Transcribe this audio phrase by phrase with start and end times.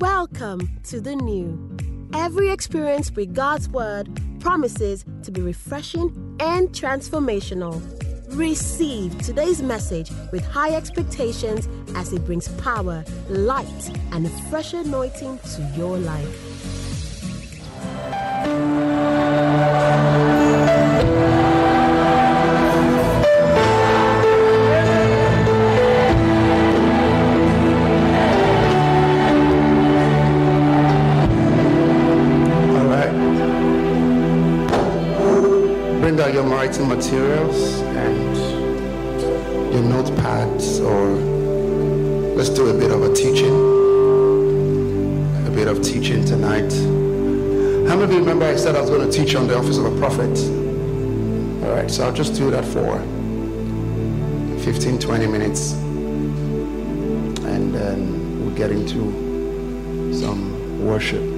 [0.00, 1.76] Welcome to the new.
[2.14, 4.08] Every experience with God's Word
[4.40, 7.80] promises to be refreshing and transformational.
[8.36, 15.38] Receive today's message with high expectations as it brings power, light, and a fresh anointing
[15.38, 16.53] to your life.
[37.14, 38.36] Materials and
[39.72, 41.14] your notepads, or
[42.34, 43.54] let's do a bit of a teaching.
[45.46, 46.72] A bit of teaching tonight.
[47.88, 49.78] How many of you remember I said I was going to teach on the office
[49.78, 50.36] of a prophet?
[51.62, 52.98] All right, so I'll just do that for
[54.64, 55.72] 15, 20 minutes.
[57.44, 61.33] And then we'll get into some worship.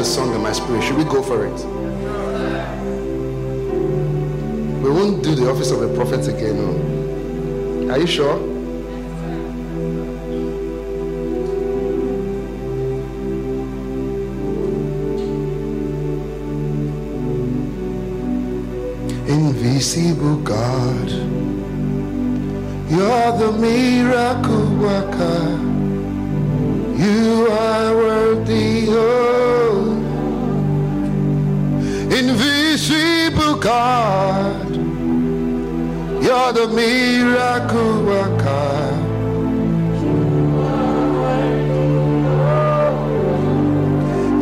[0.00, 0.82] A song in my spirit.
[0.82, 1.60] Should we go for it?
[4.82, 6.56] We won't do the office of a prophet again.
[6.56, 7.92] No?
[7.92, 8.38] Are you sure?
[19.28, 21.10] Invisible God,
[22.90, 25.58] you're the miracle worker.
[26.96, 29.19] You are worthy, oh,
[33.60, 34.74] God.
[36.24, 38.96] You're the miracle worker.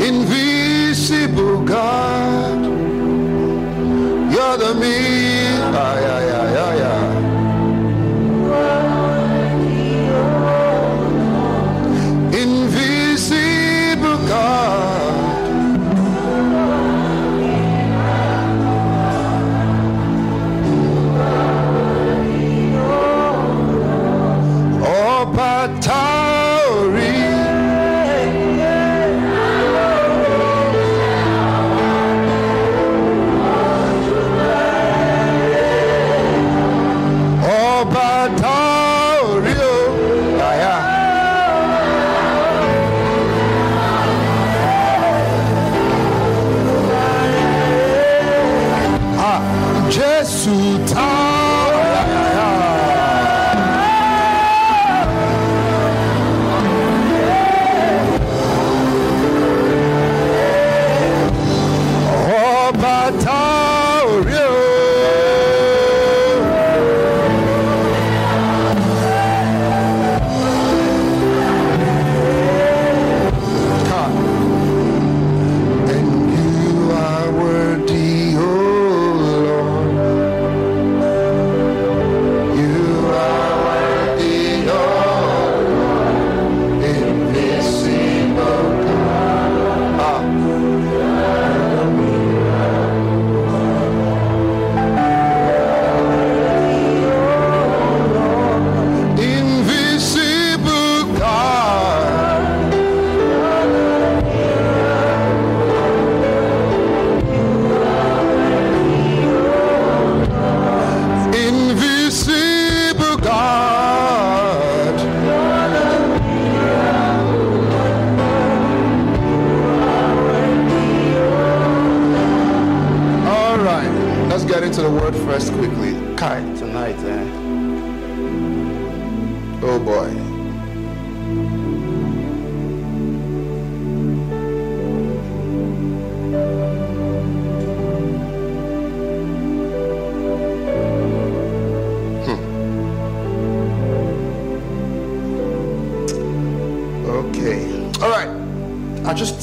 [0.00, 2.07] Invisible God.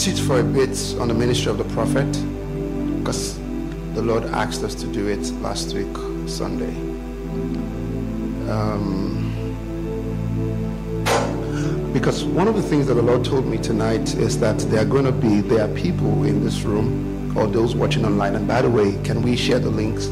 [0.05, 2.05] Teach for a bit on the ministry of the prophet
[2.99, 3.39] because
[3.95, 5.97] the Lord asked us to do it last week,
[6.29, 6.75] Sunday.
[8.47, 9.33] Um,
[11.91, 14.85] because one of the things that the Lord told me tonight is that there are
[14.85, 18.35] going to be there are people in this room or those watching online.
[18.35, 20.05] And by the way, can we share the links?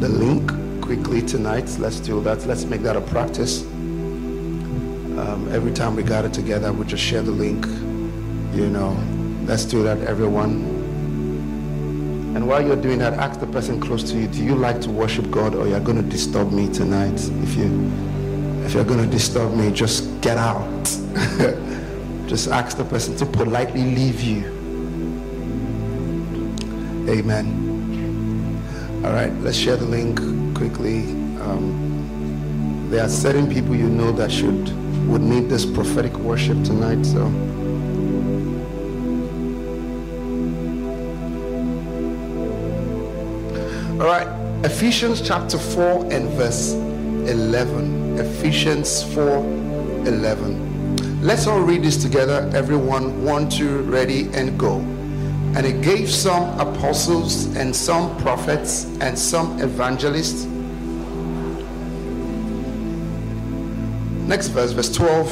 [0.00, 1.68] The link quickly tonight.
[1.78, 2.46] Let's do that.
[2.46, 3.60] Let's make that a practice.
[5.20, 7.66] Um, every time we gather together, we just share the link.
[8.56, 8.96] You know,
[9.48, 10.76] let's do that, everyone.
[12.36, 14.90] And while you're doing that, ask the person close to you, do you like to
[14.90, 17.18] worship God or you're going to disturb me tonight?
[17.42, 17.90] If you
[18.66, 20.84] if you're going to disturb me, just get out.
[22.28, 24.44] just ask the person to politely leave you.
[27.08, 27.46] Amen.
[29.02, 30.18] All right, let's share the link
[30.54, 31.04] quickly.
[31.40, 34.68] Um, there are certain people you know that should
[35.08, 37.02] would need this prophetic worship tonight.
[37.06, 37.47] So.
[44.00, 44.28] All right,
[44.64, 48.20] Ephesians chapter 4 and verse 11.
[48.20, 49.24] Ephesians 4
[50.06, 51.20] 11.
[51.20, 52.48] Let's all read this together.
[52.54, 54.76] Everyone, one, two, ready, and go.
[55.56, 60.44] And he gave some apostles and some prophets and some evangelists.
[64.28, 65.28] Next verse, verse 12.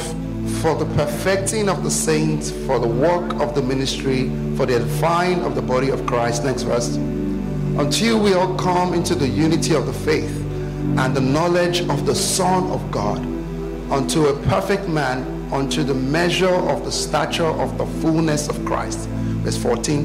[0.61, 5.45] For the perfecting of the saints, for the work of the ministry, for the edifying
[5.45, 6.43] of the body of Christ.
[6.43, 6.97] Next verse.
[7.79, 10.35] Until we all come into the unity of the faith
[10.97, 13.19] and the knowledge of the Son of God,
[13.91, 19.07] unto a perfect man, unto the measure of the stature of the fullness of Christ
[19.47, 20.01] Verse 14.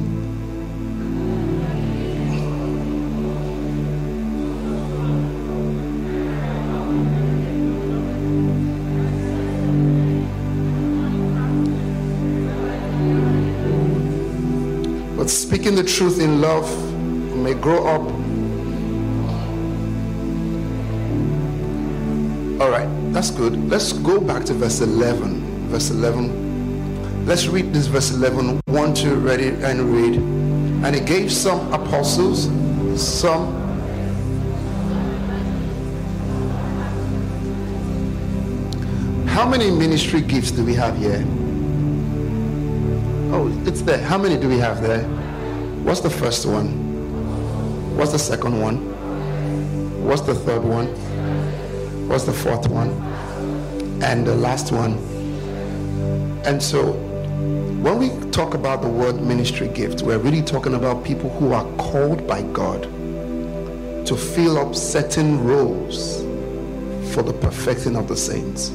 [15.16, 16.91] But speaking the truth in love
[17.52, 18.02] may grow up.
[22.60, 23.68] All right, that's good.
[23.68, 25.68] Let's go back to verse 11.
[25.68, 28.60] Verse 11 Let's read this verse 11.
[28.66, 30.16] One, two, ready and read.
[30.84, 32.50] And he gave some apostles,
[33.00, 33.60] some
[39.28, 41.24] How many ministry gifts do we have here?
[43.32, 43.98] Oh, it's there.
[43.98, 45.04] How many do we have there?
[45.84, 46.81] What's the first one?
[47.96, 48.78] What's the second one?
[50.04, 50.86] What's the third one?
[52.08, 52.90] What's the fourth one?
[54.02, 54.94] And the last one?
[56.44, 56.92] And so
[57.82, 61.64] when we talk about the word ministry gift, we're really talking about people who are
[61.76, 62.82] called by God
[64.06, 66.22] to fill up certain roles
[67.14, 68.70] for the perfecting of the saints.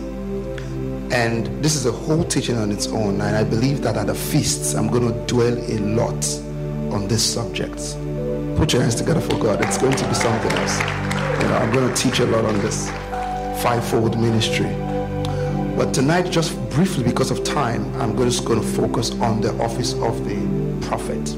[1.11, 3.19] And this is a whole teaching on its own.
[3.19, 6.25] And I believe that at the feasts, I'm going to dwell a lot
[6.93, 7.97] on this subject.
[8.57, 9.63] Put your hands together for God.
[9.63, 10.79] It's going to be something else.
[10.79, 12.89] You know, I'm going to teach a lot on this
[13.61, 14.65] fivefold ministry.
[15.75, 19.93] But tonight, just briefly because of time, I'm just going to focus on the office
[19.93, 21.35] of the prophet.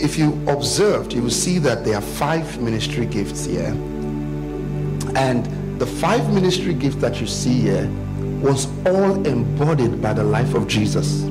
[0.00, 3.74] If you observed, you will see that there are five ministry gifts here.
[5.16, 5.44] And
[5.80, 7.90] the five ministry gifts that you see here
[8.40, 11.24] was all embodied by the life of Jesus.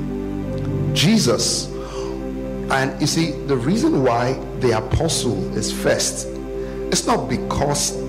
[0.92, 1.73] Jesus,
[2.74, 6.26] and you see, the reason why the apostle is first,
[6.90, 8.04] it's not because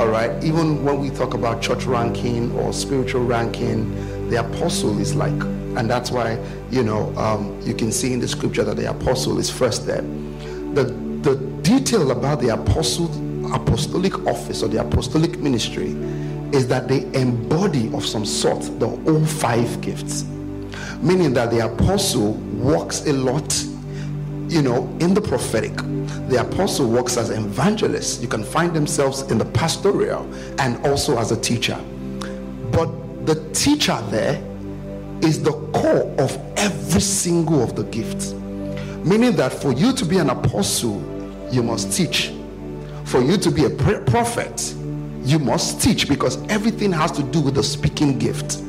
[0.00, 0.42] all right.
[0.42, 5.90] Even when we talk about church ranking or spiritual ranking, the apostle is like, and
[5.90, 6.38] that's why,
[6.70, 10.00] you know, um, you can see in the scripture that the apostle is first there.
[10.72, 10.84] The,
[11.22, 13.10] the detail about the apostle,
[13.54, 15.90] apostolic office or the apostolic ministry
[16.52, 20.24] is that they embody of some sort the all five gifts.
[21.02, 23.52] Meaning that the apostle works a lot
[24.50, 25.76] you know, in the prophetic,
[26.28, 28.20] the apostle works as an evangelist.
[28.20, 30.28] You can find themselves in the pastoral
[30.58, 31.78] and also as a teacher.
[32.72, 34.42] But the teacher there
[35.22, 38.32] is the core of every single of the gifts.
[39.04, 41.00] Meaning that for you to be an apostle,
[41.52, 42.32] you must teach.
[43.04, 44.74] For you to be a prophet,
[45.22, 48.62] you must teach because everything has to do with the speaking gift.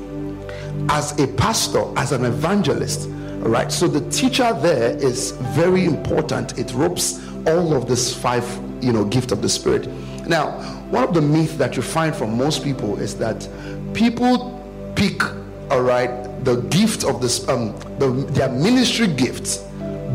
[0.89, 3.09] As a pastor, as an evangelist,
[3.41, 6.57] right so the teacher there is very important.
[6.59, 8.45] It ropes all of this five
[8.81, 9.87] you know gift of the spirit.
[10.27, 10.51] Now
[10.89, 13.47] one of the myths that you find from most people is that
[13.93, 14.57] people
[14.95, 15.23] pick
[15.71, 16.09] all right
[16.43, 19.57] the gift of this um the, their ministry gifts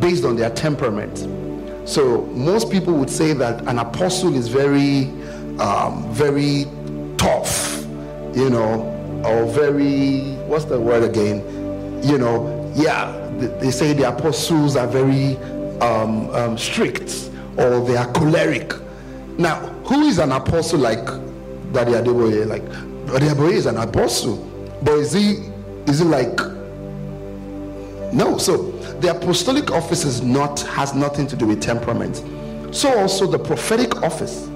[0.01, 1.27] based on their temperament.
[1.89, 5.05] So most people would say that an apostle is very
[5.59, 6.67] um, very
[7.17, 7.85] tough
[8.35, 8.93] you know
[9.25, 11.43] or very what's the word again?
[12.03, 13.11] You know yeah,
[13.61, 15.37] they say the apostles are very
[15.81, 18.73] um, um, strict or they are choleric.
[19.39, 21.05] Now, who is an apostle like
[21.73, 22.47] Daddy Adeboye?
[22.47, 22.65] Like
[23.07, 24.37] Daddy Adeboye is an apostle,
[24.83, 25.49] but is he
[25.87, 26.39] is he like
[28.13, 28.37] no?
[28.39, 32.23] So the apostolic office is not has nothing to do with temperament.
[32.75, 34.49] So also the prophetic office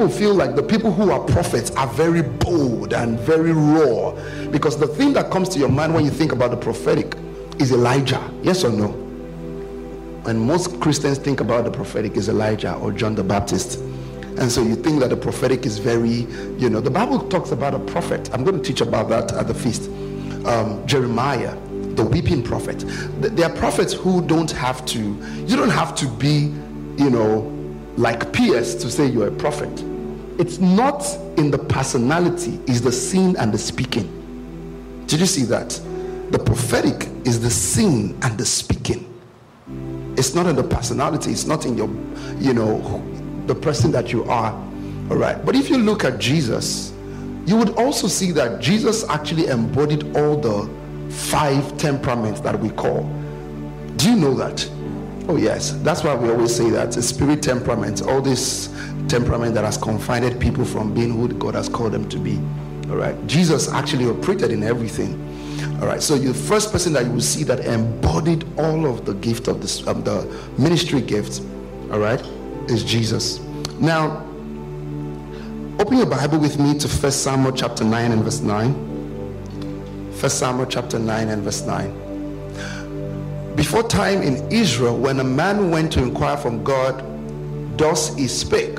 [0.00, 4.12] people feel like the people who are prophets are very bold and very raw
[4.50, 7.14] because the thing that comes to your mind when you think about the prophetic
[7.58, 8.32] is Elijah.
[8.42, 8.92] Yes or no?
[10.24, 13.78] And most Christians think about the prophetic is Elijah or John the Baptist.
[14.38, 16.26] And so you think that the prophetic is very,
[16.56, 18.30] you know, the Bible talks about a prophet.
[18.32, 19.90] I'm going to teach about that at the feast.
[20.46, 21.54] Um, Jeremiah,
[21.94, 22.82] the weeping prophet.
[23.20, 26.54] There are prophets who don't have to, you don't have to be,
[26.96, 27.54] you know,
[27.98, 29.89] like Pierce to say you're a prophet.
[30.40, 31.04] It's not
[31.36, 35.04] in the personality, is the seeing and the speaking.
[35.06, 35.78] Did you see that?
[36.30, 39.06] The prophetic is the seeing and the speaking.
[40.16, 41.90] It's not in the personality, it's not in your,
[42.38, 43.04] you know,
[43.48, 44.52] the person that you are.
[45.10, 45.44] All right.
[45.44, 46.94] But if you look at Jesus,
[47.44, 50.70] you would also see that Jesus actually embodied all the
[51.12, 53.02] five temperaments that we call.
[53.96, 54.66] Do you know that?
[55.30, 55.70] Oh, yes.
[55.84, 58.66] That's why we always say that spirit temperament, all this
[59.06, 62.34] temperament that has confined people from being who God has called them to be.
[62.90, 63.14] All right.
[63.28, 65.14] Jesus actually operated in everything.
[65.80, 66.02] All right.
[66.02, 69.60] So the first person that you will see that embodied all of the gift of
[69.60, 70.24] this, um, the
[70.58, 71.42] ministry gifts,
[71.92, 72.20] all right,
[72.68, 73.38] is Jesus.
[73.78, 74.26] Now,
[75.78, 80.12] open your Bible with me to First Samuel chapter 9 and verse 9.
[80.14, 81.99] First Samuel chapter 9 and verse 9.
[83.56, 87.04] Before time in Israel, when a man went to inquire from God,
[87.76, 88.78] thus he spake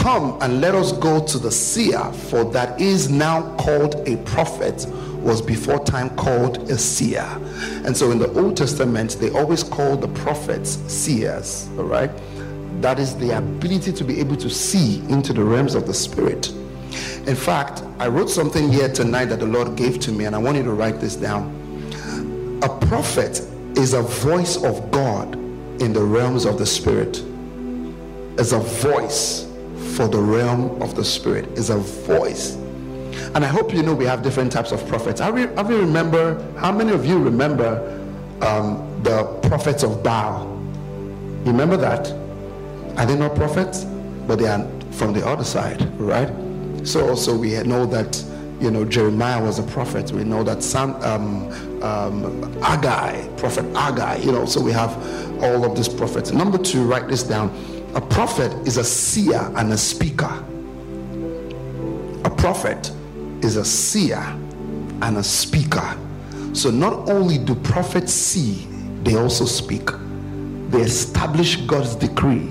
[0.00, 4.86] Come and let us go to the seer, for that is now called a prophet,
[5.18, 7.26] was before time called a seer.
[7.84, 12.10] And so in the Old Testament, they always call the prophets seers, all right?
[12.80, 16.48] That is the ability to be able to see into the realms of the spirit.
[17.26, 20.38] In fact, I wrote something here tonight that the Lord gave to me, and I
[20.38, 21.59] want you to write this down.
[22.62, 23.40] A prophet
[23.76, 25.34] is a voice of God
[25.80, 27.22] in the realms of the spirit.
[28.38, 29.46] As a voice
[29.96, 32.56] for the realm of the spirit is a voice.
[33.34, 35.20] And I hope you know we have different types of prophets.
[35.20, 37.98] I, re- I remember, how many of you remember
[38.42, 40.46] um, the prophets of Baal?
[41.44, 42.12] Remember that?
[42.98, 43.84] Are they not prophets?
[44.26, 46.30] But they are from the other side, right?
[46.84, 48.22] So also we know that
[48.60, 50.12] you know Jeremiah was a prophet.
[50.12, 51.50] We know that some um,
[51.82, 54.24] um, Agai, prophet Agai.
[54.24, 54.92] You know, so we have
[55.42, 56.32] all of these prophets.
[56.32, 57.50] Number two, write this down
[57.94, 60.44] a prophet is a seer and a speaker.
[62.24, 62.92] A prophet
[63.42, 64.22] is a seer
[65.02, 65.98] and a speaker.
[66.52, 68.68] So not only do prophets see,
[69.02, 69.90] they also speak.
[70.68, 72.48] They establish God's decree,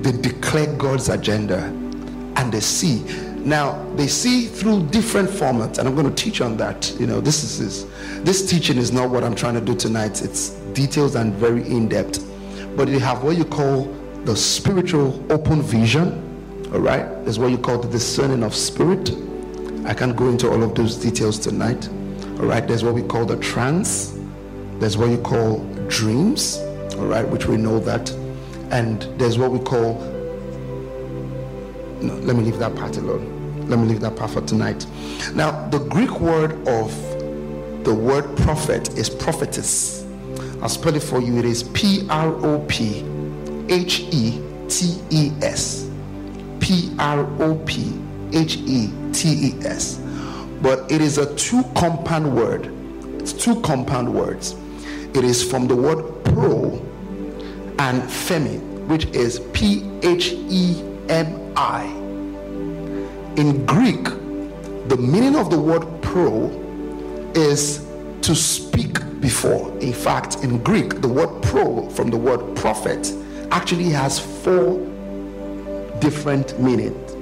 [0.00, 1.64] they declare God's agenda,
[2.36, 3.04] and they see.
[3.44, 6.94] Now they see through different formats, and I'm going to teach on that.
[7.00, 7.86] You know, this is this,
[8.22, 10.22] this teaching is not what I'm trying to do tonight.
[10.22, 12.26] It's details and very in depth.
[12.76, 13.84] But you have what you call
[14.24, 16.26] the spiritual open vision.
[16.72, 19.10] All right, is what you call the discerning of spirit.
[19.86, 21.88] I can't go into all of those details tonight.
[22.38, 24.16] All right, there's what we call the trance.
[24.78, 26.58] There's what you call dreams.
[26.96, 28.10] All right, which we know that,
[28.70, 29.94] and there's what we call.
[32.02, 33.66] No, let me leave that part alone.
[33.68, 34.86] Let me leave that part for tonight.
[35.34, 36.90] Now, the Greek word of
[37.84, 40.04] the word prophet is prophetes.
[40.62, 41.38] I'll spell it for you.
[41.38, 43.04] It is P R O P
[43.68, 45.88] H E T E S.
[46.60, 47.98] P R O P
[48.32, 50.00] H E T E S.
[50.62, 52.72] But it is a two compound word.
[53.20, 54.56] It's two compound words.
[55.14, 56.72] It is from the word pro
[57.78, 61.84] and phemi, which is P H E M I.
[63.36, 64.04] In Greek,
[64.88, 66.48] the meaning of the word pro
[67.34, 67.86] is
[68.22, 69.76] to speak before.
[69.78, 73.12] In fact, in Greek, the word pro from the word prophet
[73.50, 74.78] actually has four
[76.00, 77.14] different meanings.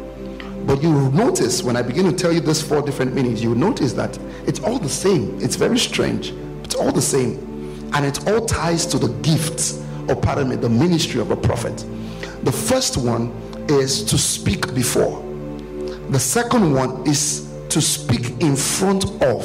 [0.67, 3.93] But you notice when I begin to tell you these four different meanings, you notice
[3.95, 5.41] that it's all the same.
[5.41, 6.35] It's very strange.
[6.65, 7.39] It's all the same.
[7.95, 11.85] And it all ties to the gifts, or pardon me, the ministry of a prophet.
[12.43, 13.33] The first one
[13.71, 15.23] is to speak before.
[16.11, 19.45] The second one is to speak in front of.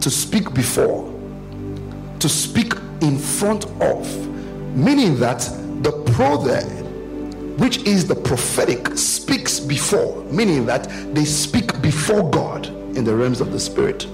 [0.00, 1.12] To speak before.
[2.20, 4.26] To speak in front of
[4.76, 5.40] meaning that
[5.82, 6.68] the pro there
[7.58, 13.40] which is the prophetic speaks before meaning that they speak before god in the realms
[13.40, 14.06] of the spirit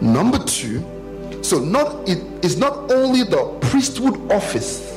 [0.00, 0.80] number two
[1.42, 4.95] so not it is not only the priesthood office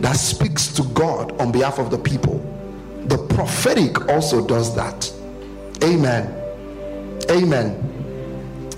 [0.00, 2.38] that speaks to god on behalf of the people
[3.06, 5.12] the prophetic also does that
[5.82, 6.34] amen
[7.30, 7.76] amen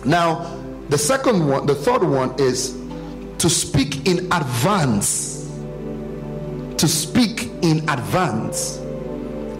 [0.05, 0.57] now
[0.89, 2.81] the second one the third one is
[3.41, 5.49] to speak in advance.
[6.77, 8.77] To speak in advance.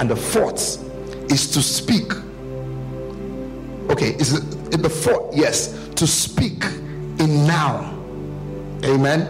[0.01, 0.85] And the fourth
[1.33, 2.13] is to speak.
[3.89, 5.35] Okay, is it the fourth?
[5.35, 6.63] Yes, to speak
[7.19, 7.99] in now.
[8.85, 9.27] Amen.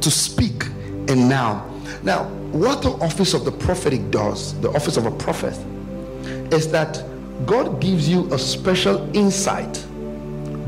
[0.00, 0.64] To speak
[1.08, 1.68] and now.
[2.02, 5.54] Now, what the office of the prophetic does, the office of a prophet,
[6.52, 7.02] is that
[7.44, 9.84] God gives you a special insight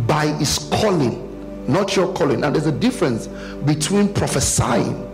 [0.07, 1.25] by his calling,
[1.67, 2.41] not your calling.
[2.41, 3.27] Now, there's a difference
[3.65, 5.05] between prophesying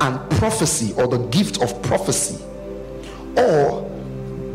[0.00, 2.42] and prophecy or the gift of prophecy
[3.36, 3.88] or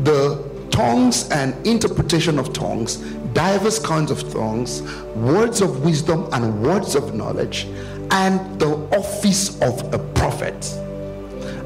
[0.02, 2.96] the tongues and interpretation of tongues,
[3.32, 4.82] diverse kinds of tongues,
[5.16, 7.66] words of wisdom and words of knowledge,
[8.10, 10.54] and the office of a prophet.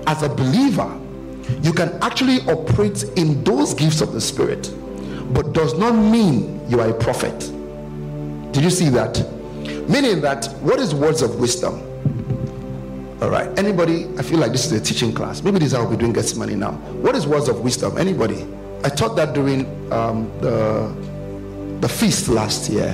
[0.06, 0.98] As a believer,
[1.62, 4.72] you can actually operate in those gifts of the Spirit,
[5.32, 7.38] but does not mean you are a prophet.
[8.52, 9.18] Did you see that?
[9.88, 11.80] Meaning that what is words of wisdom?
[13.22, 13.56] All right.
[13.58, 14.08] Anybody?
[14.18, 15.42] I feel like this is a teaching class.
[15.42, 16.72] Maybe this is how we're doing money now.
[16.72, 17.96] What is words of wisdom?
[17.96, 18.46] Anybody?
[18.84, 20.92] I taught that during um, the
[21.80, 22.92] the feast last year.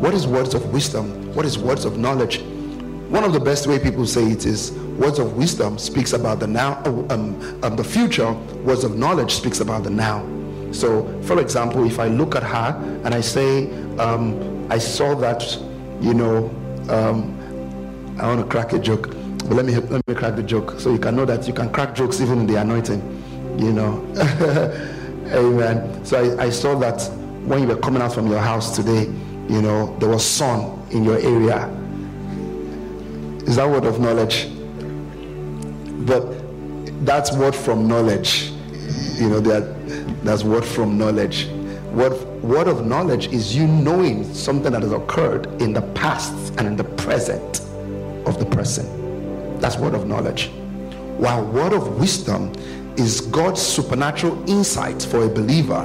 [0.00, 1.34] What is words of wisdom?
[1.34, 2.42] What is words of knowledge?
[3.14, 6.48] One of the best way people say it is words of wisdom speaks about the
[6.48, 8.32] now, oh, um, um, the future.
[8.64, 10.26] Words of knowledge speaks about the now.
[10.72, 15.44] So, for example, if I look at her and I say, um, I saw that,
[16.00, 16.48] you know,
[16.88, 20.80] um, I want to crack a joke, but let me let me crack the joke
[20.80, 23.00] so you can know that you can crack jokes even in the anointing,
[23.56, 24.04] you know.
[25.28, 26.04] Amen.
[26.04, 27.00] So I, I saw that
[27.46, 29.04] when you were coming out from your house today,
[29.48, 31.70] you know, there was sun in your area
[33.46, 34.48] is that word of knowledge?
[36.06, 36.24] But
[37.04, 38.50] that's word from knowledge.
[39.14, 41.48] You know, that that's word from knowledge.
[41.92, 46.66] Word, word of knowledge is you knowing something that has occurred in the past and
[46.66, 47.60] in the present
[48.26, 49.60] of the person.
[49.60, 50.50] That's word of knowledge.
[51.18, 52.52] While word of wisdom
[52.96, 55.82] is God's supernatural insight for a believer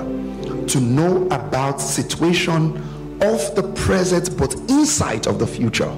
[0.68, 2.78] to know about situation
[3.22, 5.94] of the present but insight of the future.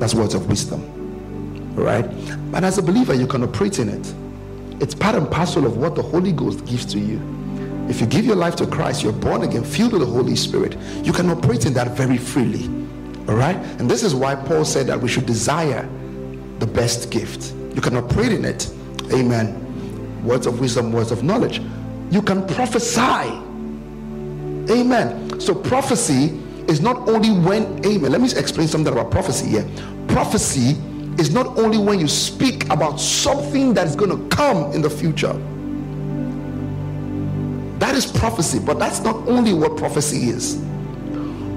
[0.00, 0.82] That's words of wisdom.
[1.76, 2.04] Right?
[2.50, 4.14] But as a believer, you can operate in it.
[4.82, 7.20] It's part and parcel of what the Holy Ghost gives to you.
[7.88, 10.76] If you give your life to Christ, you're born again, filled with the Holy Spirit,
[11.04, 12.64] you can operate in that very freely.
[13.28, 13.56] All right?
[13.78, 15.88] And this is why Paul said that we should desire
[16.60, 17.52] the best gift.
[17.74, 18.70] You can operate in it.
[19.12, 20.24] Amen.
[20.24, 21.60] Words of wisdom, words of knowledge.
[22.10, 23.00] You can prophesy.
[24.70, 25.40] Amen.
[25.40, 28.12] So prophecy is not only when, amen.
[28.12, 29.68] Let me explain something about prophecy here.
[30.12, 30.76] Prophecy
[31.18, 34.90] is not only when you speak about something that is going to come in the
[34.90, 35.32] future.
[37.78, 40.62] That is prophecy, but that's not only what prophecy is.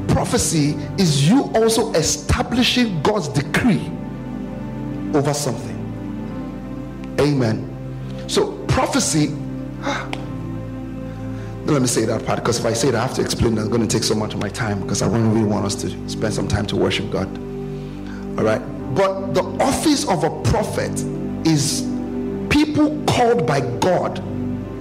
[0.08, 3.89] Prophecy is you also establishing God's decree
[5.13, 5.80] over something.
[7.20, 7.70] Amen.
[8.28, 9.28] So, prophecy.
[11.66, 13.56] let me say that part because if I say it, I have to explain.
[13.56, 15.89] That's going to take so much of my time because I really want us to
[16.10, 17.28] spend some time to worship God.
[18.38, 18.62] All right.
[18.96, 20.91] But the office of a prophet
[21.48, 21.82] is
[22.50, 24.17] people called by God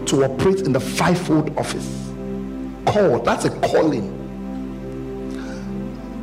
[0.08, 2.10] to operate in the fivefold office.
[2.86, 3.24] Called.
[3.24, 4.18] That's a calling.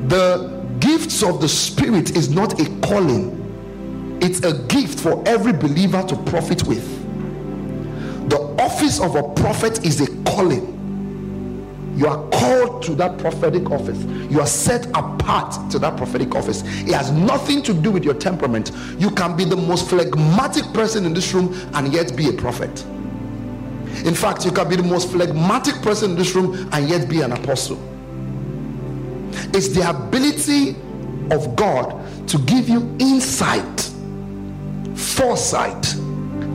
[0.08, 6.02] The gifts of the Spirit is not a calling, it's a gift for every believer
[6.04, 6.88] to profit with.
[8.30, 10.79] The office of a prophet is a calling.
[11.96, 13.98] You are called to that prophetic office.
[14.32, 16.64] You are set apart to that prophetic office.
[16.64, 18.72] It has nothing to do with your temperament.
[18.98, 22.86] You can be the most phlegmatic person in this room and yet be a prophet.
[24.06, 27.22] In fact, you can be the most phlegmatic person in this room and yet be
[27.22, 27.78] an apostle.
[29.54, 30.76] It's the ability
[31.32, 33.82] of God to give you insight,
[34.96, 35.96] foresight,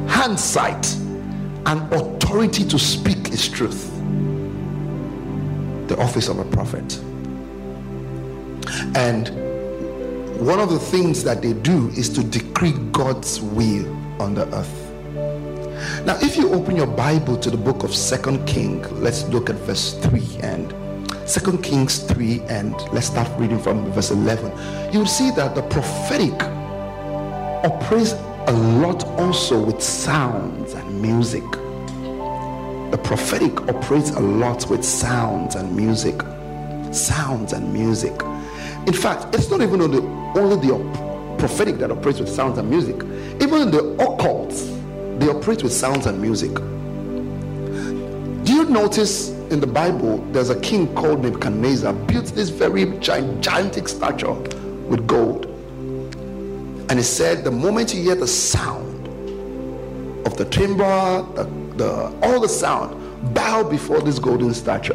[0.09, 0.95] hindsight
[1.67, 3.94] and authority to speak his truth.
[5.89, 6.99] The office of a prophet.
[8.97, 9.29] And
[10.41, 13.87] one of the things that they do is to decree God's will
[14.21, 14.81] on the earth.
[16.05, 19.57] Now, if you open your Bible to the book of Second King, let's look at
[19.57, 20.75] verse 3 and
[21.29, 24.53] Second Kings 3 and let's start reading from verse 11.
[24.93, 26.35] You'll see that the prophetic
[27.65, 28.13] operates
[28.47, 31.45] a lot also with sounds and music.
[32.95, 36.15] The prophetic operates a lot with sounds and music.
[36.95, 38.13] Sounds and music.
[38.87, 39.99] In fact, it's not even only,
[40.41, 42.95] only the prophetic that operates with sounds and music.
[43.43, 44.51] Even the occult,
[45.19, 46.55] they operate with sounds and music.
[48.45, 53.89] Do you notice in the Bible there's a king called Nebuchadnezzar built this very gigantic
[53.89, 54.35] statue
[54.87, 55.47] with gold.
[56.89, 59.09] And he said, the moment you hear the sound
[60.29, 64.95] of the timbre, the, the, all the sound, bow before this golden statue.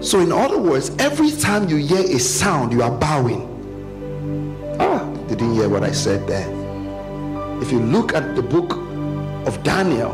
[0.00, 3.46] So, in other words, every time you hear a sound, you are bowing.
[4.78, 6.48] Ah, didn't hear what I said there.
[7.60, 8.74] If you look at the book
[9.46, 10.12] of Daniel,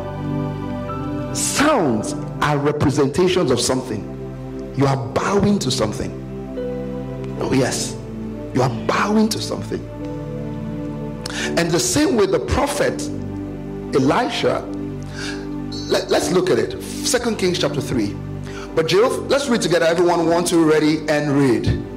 [1.35, 4.11] sounds are representations of something.
[4.77, 6.13] You are bowing to something.
[7.41, 7.97] Oh, yes,
[8.55, 9.87] you are bowing to something.
[11.59, 13.03] And the same with the prophet
[13.95, 14.74] Elisha.
[15.89, 16.83] Let, us look at it.
[16.83, 18.15] Second Kings chapter 3.
[18.75, 19.87] But Jehovah, let's read together.
[19.87, 21.94] Everyone, one, two, ready, and read.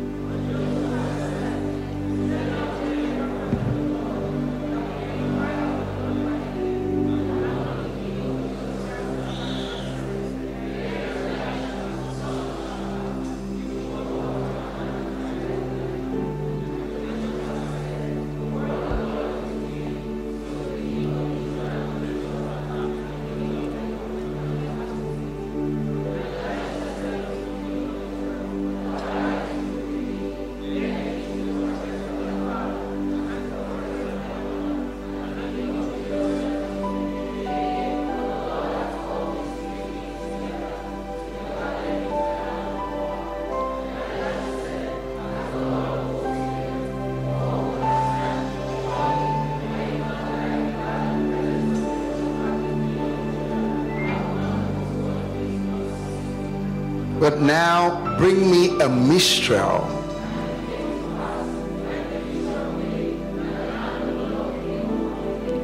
[57.27, 59.79] But now bring me a minstrel.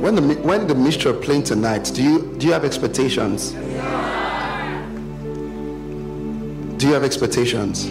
[0.02, 3.52] When the when the minstrel playing tonight, do you do you have expectations?
[6.80, 7.88] Do you have expectations?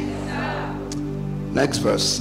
[1.55, 2.21] Next verse.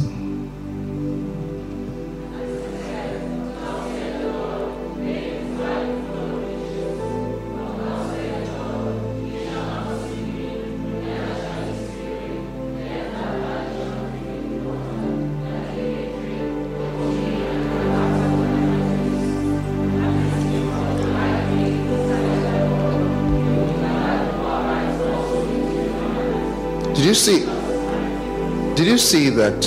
[29.12, 29.62] See that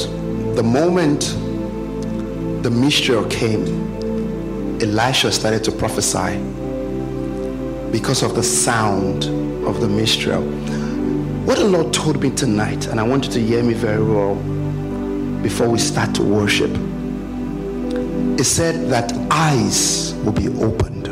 [0.57, 1.21] the moment
[2.63, 3.63] the minstrel came
[4.81, 6.39] elisha started to prophesy
[7.93, 9.25] because of the sound
[9.67, 10.41] of the minstrel
[11.45, 14.35] what the lord told me tonight and i want you to hear me very well
[15.43, 16.71] before we start to worship
[18.41, 21.09] it said that eyes will be opened.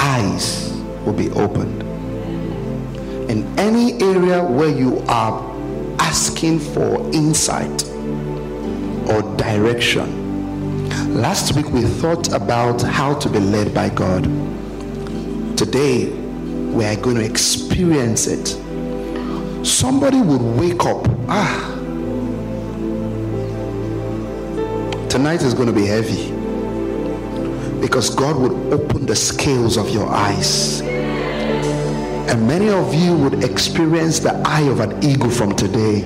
[0.00, 0.72] Eyes
[1.04, 1.85] will be opened
[3.58, 5.42] any area where you are
[5.98, 7.84] asking for insight
[9.08, 10.24] or direction.
[11.20, 14.24] Last week we thought about how to be led by God.
[15.56, 18.46] Today we are going to experience it.
[19.66, 21.06] Somebody would wake up.
[21.28, 21.72] Ah,
[25.08, 26.30] tonight is going to be heavy
[27.80, 30.82] because God would open the scales of your eyes
[32.28, 36.00] and many of you would experience the eye of an eagle from today.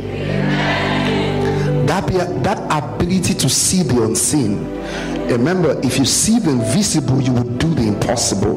[1.87, 2.07] That,
[2.45, 4.65] that ability to see the unseen.
[5.29, 8.57] Remember, if you see the invisible, you will do the impossible.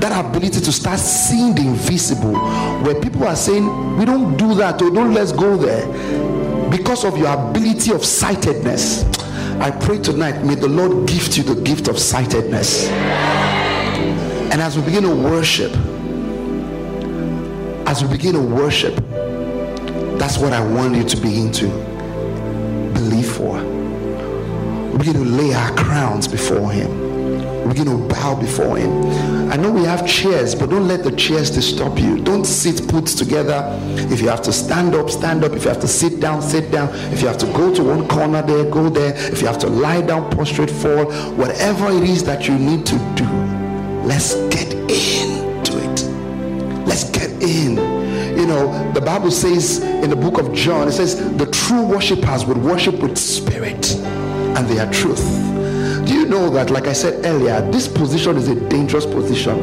[0.00, 2.34] That ability to start seeing the invisible,
[2.84, 5.86] where people are saying, We don't do that, or don't let's go there,
[6.70, 9.04] because of your ability of sightedness.
[9.60, 12.88] I pray tonight, may the Lord gift you the gift of sightedness.
[14.50, 15.72] And as we begin to worship,
[17.88, 18.94] as we begin to worship,
[20.18, 21.68] that's what I want you to begin to
[22.92, 23.54] believe for.
[24.90, 27.62] We begin to lay our crowns before Him.
[27.62, 29.50] We begin to bow before Him.
[29.50, 32.22] I know we have chairs, but don't let the chairs stop you.
[32.22, 33.64] Don't sit put together.
[34.12, 35.52] If you have to stand up, stand up.
[35.52, 36.90] If you have to sit down, sit down.
[37.10, 39.14] If you have to go to one corner there, go there.
[39.32, 41.10] If you have to lie down, prostrate, fall.
[41.36, 43.24] Whatever it is that you need to do,
[44.06, 45.47] let's get into
[49.08, 53.16] Bible says in the book of John, it says the true worshippers would worship with
[53.16, 55.24] spirit and their truth.
[56.06, 59.58] Do you know that, like I said earlier, this position is a dangerous position?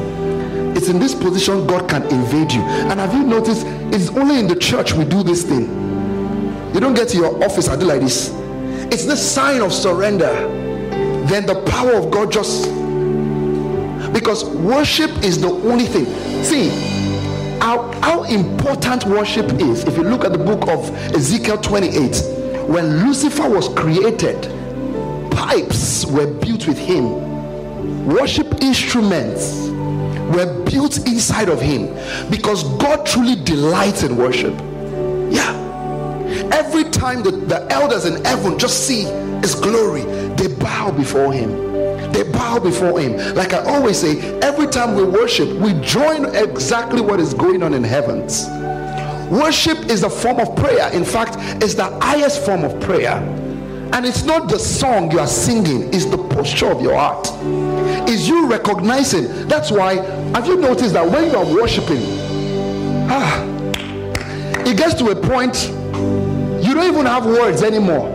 [0.76, 2.62] It's in this position God can invade you.
[2.62, 5.68] And have you noticed it's only in the church we do this thing?
[6.74, 8.32] You don't get to your office and do like this.
[8.92, 10.34] It's the sign of surrender.
[11.28, 12.66] Then the power of God just
[14.12, 16.06] because worship is the only thing.
[16.44, 17.05] See,
[18.06, 19.84] how, important worship is.
[19.86, 24.44] If you look at the book of Ezekiel 28, when Lucifer was created,
[25.32, 29.70] pipes were built with him, worship instruments
[30.36, 31.88] were built inside of him
[32.30, 34.54] because God truly delights in worship.
[35.34, 35.54] Yeah.
[36.52, 39.06] Every time the, the elders in heaven just see
[39.42, 40.04] his glory,
[40.36, 41.66] they bow before him.
[42.12, 43.18] They bow before him.
[43.36, 44.40] Like I always say,
[44.76, 48.46] time we worship, we join exactly what is going on in heavens.
[49.32, 50.92] Worship is a form of prayer.
[50.92, 53.14] In fact, it's the highest form of prayer.
[53.94, 57.26] And it's not the song you are singing, it's the posture of your heart.
[58.10, 59.48] Is you recognizing.
[59.48, 59.96] That's why,
[60.36, 62.04] have you noticed that when you are worshiping,
[63.10, 63.44] ah,
[64.66, 65.70] it gets to a point
[66.66, 68.10] you don't even have words anymore.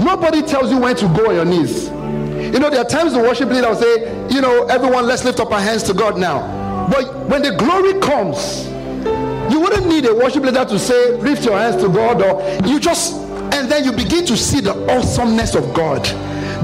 [0.00, 1.90] Nobody tells you when to go on your knees.
[2.52, 5.40] You know, there are times the worship leader will say, you know, everyone, let's lift
[5.40, 6.88] up our hands to God now.
[6.88, 8.66] But when the glory comes,
[9.52, 12.78] you wouldn't need a worship leader to say, lift your hands to God, or you
[12.78, 13.14] just,
[13.54, 16.04] and then you begin to see the awesomeness of God,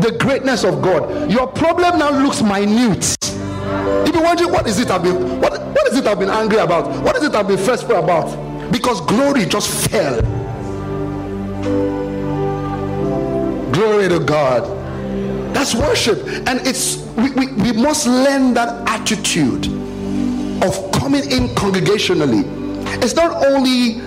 [0.03, 1.31] the greatness of God.
[1.31, 3.17] Your problem now looks minute.
[4.07, 6.59] You be wondering, what is it I've been, what, what is it I've been angry
[6.59, 6.89] about?
[7.03, 8.71] What is it I've been stressful about?
[8.71, 10.21] Because glory just fell.
[13.73, 14.82] Glory to God.
[15.53, 16.27] That's worship.
[16.49, 19.67] And it's we, we, we must learn that attitude
[20.65, 22.63] of coming in congregationally
[23.01, 24.01] it's not only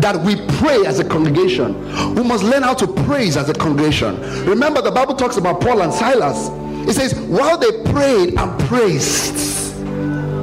[0.00, 1.78] that we pray as a congregation,
[2.14, 4.18] we must learn how to praise as a congregation.
[4.46, 6.48] Remember, the Bible talks about Paul and Silas.
[6.88, 9.74] It says, while they prayed and praised,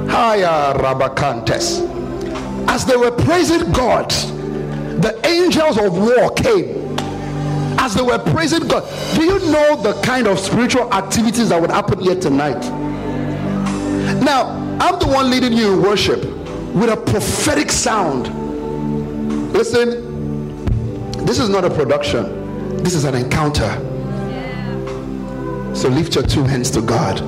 [0.08, 1.82] Haya Rabakantes,
[2.68, 6.87] as they were praising God, the angels of war came.
[7.80, 11.70] As they were praising God, do you know the kind of spiritual activities that would
[11.70, 12.60] happen here tonight?
[14.20, 16.24] Now, I'm the one leading you in worship
[16.74, 18.28] with a prophetic sound.
[19.52, 20.66] Listen,
[21.24, 23.70] this is not a production, this is an encounter.
[25.74, 27.20] So lift your two hands to God.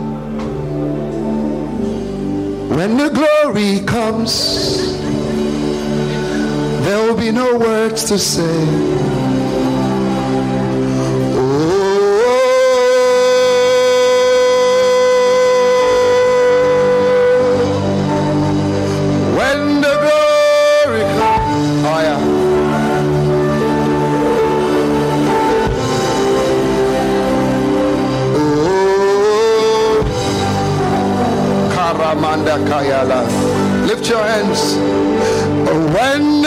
[2.71, 4.99] When the glory comes,
[6.85, 9.10] there will be no words to say.
[33.87, 34.75] Lift your hands.
[35.95, 36.40] When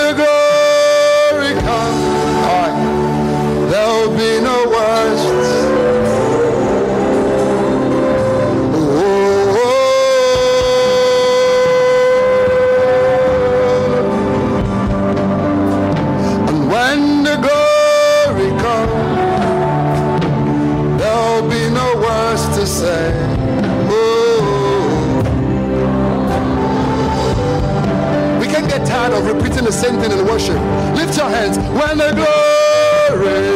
[29.83, 30.55] same thing in worship.
[30.95, 31.57] Lift your hands.
[31.57, 33.52] When the glory,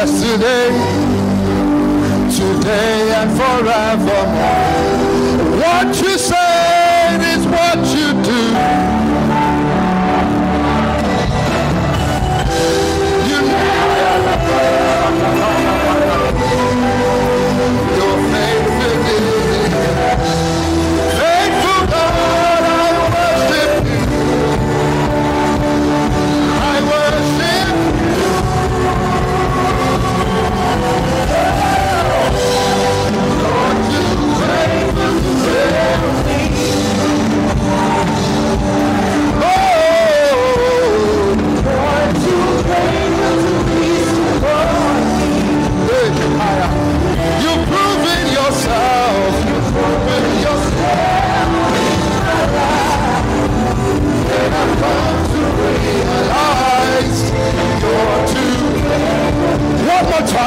[0.00, 0.70] yesterday,
[2.32, 4.80] today, and forevermore.
[5.60, 8.09] What you said is what you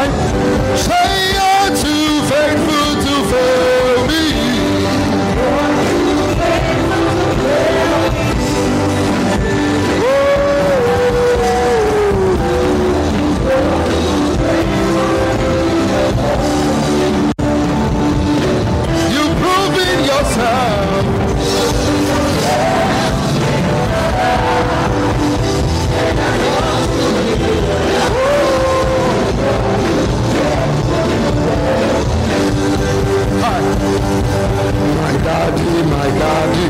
[0.05, 0.32] time.
[36.19, 36.67] melody.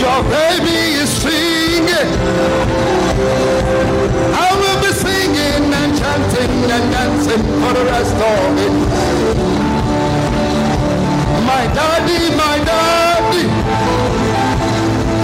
[0.00, 2.10] Your baby is singing.
[4.44, 8.74] I will be singing and chanting and dancing for the rest of it.
[11.46, 13.44] My daddy, my daddy,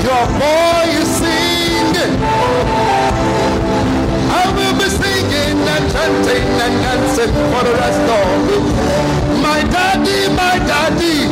[0.07, 2.15] your boy is singing.
[4.31, 8.65] I will be singing and chanting and dancing for the rest of it.
[9.43, 11.32] My daddy, my daddy.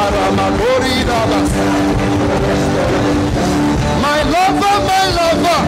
[0.00, 1.50] Aramatori dabas.
[4.02, 5.62] My lover, my lover,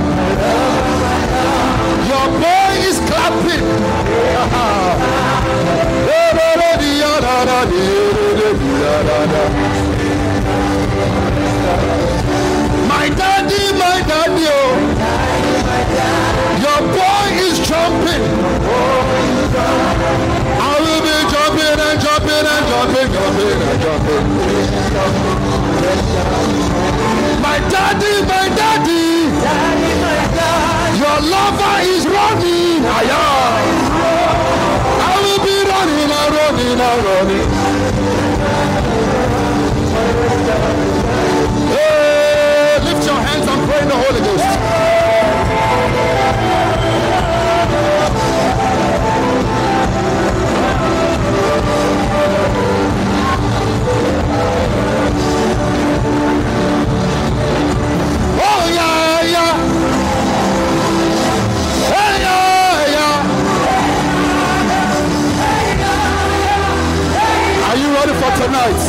[2.10, 3.66] your boy is clapping.
[12.88, 14.72] My daddy, my daddy, oh.
[16.64, 17.19] Your boy
[17.70, 18.24] jumping.
[20.58, 24.24] I will be jumping and jumping and jumping, jumping and jumping.
[27.38, 29.30] My daddy, my daddy.
[30.98, 32.82] Your lover is running.
[32.98, 33.24] Aya.
[35.06, 37.48] I will be running and running and running.
[41.70, 44.69] Hey, lift your hands and pray in the Holy Ghost.
[68.60, 68.82] Tonight?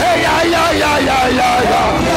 [0.00, 2.13] Hey, yeah, yeah, yeah, yeah, yeah, yeah.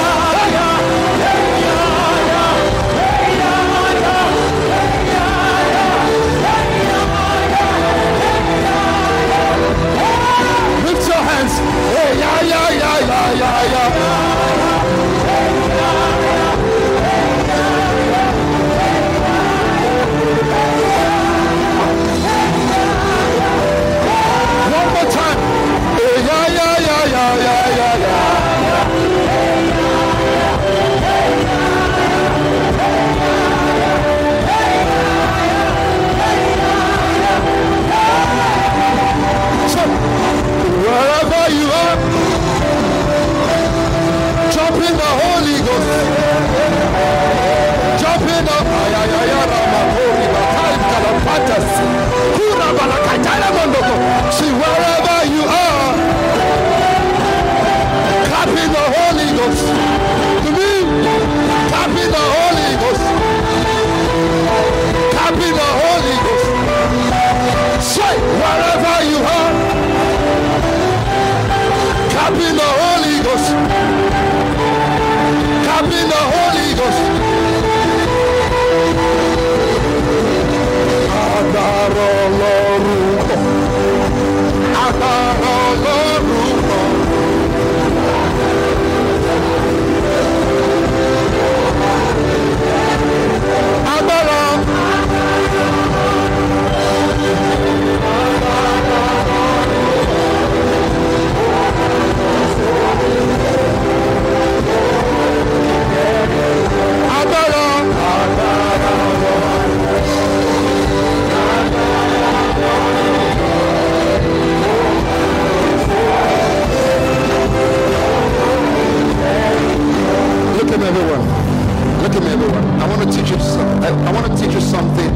[122.26, 122.66] Everyone.
[122.82, 123.40] I want to teach you.
[123.40, 125.10] Some, I, I want to teach you something.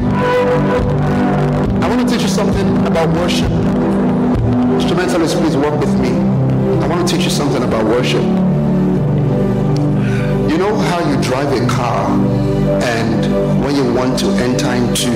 [1.82, 3.52] I want to teach you something about worship.
[4.80, 6.10] Instrumentalists, please work with me.
[6.10, 8.22] I want to teach you something about worship.
[10.52, 12.12] You know how you drive a car
[12.84, 15.12] and when you want to enter into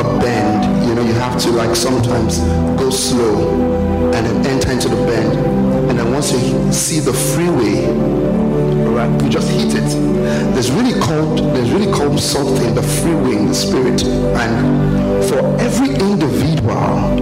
[0.00, 2.38] a bend, you know, you have to like sometimes
[2.78, 5.38] go slow and then enter into the bend.
[5.88, 8.33] And then once you see the freeway,
[8.94, 9.90] right, you just hit it.
[10.54, 14.04] There's really called there's really called something the freeway in the spirit.
[14.04, 17.18] And for every individual,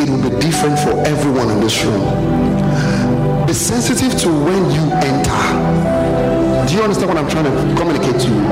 [0.00, 2.04] it will be different for everyone in this room.
[3.46, 5.44] Be sensitive to when you enter.
[6.66, 8.42] Do you understand what I'm trying to communicate to you?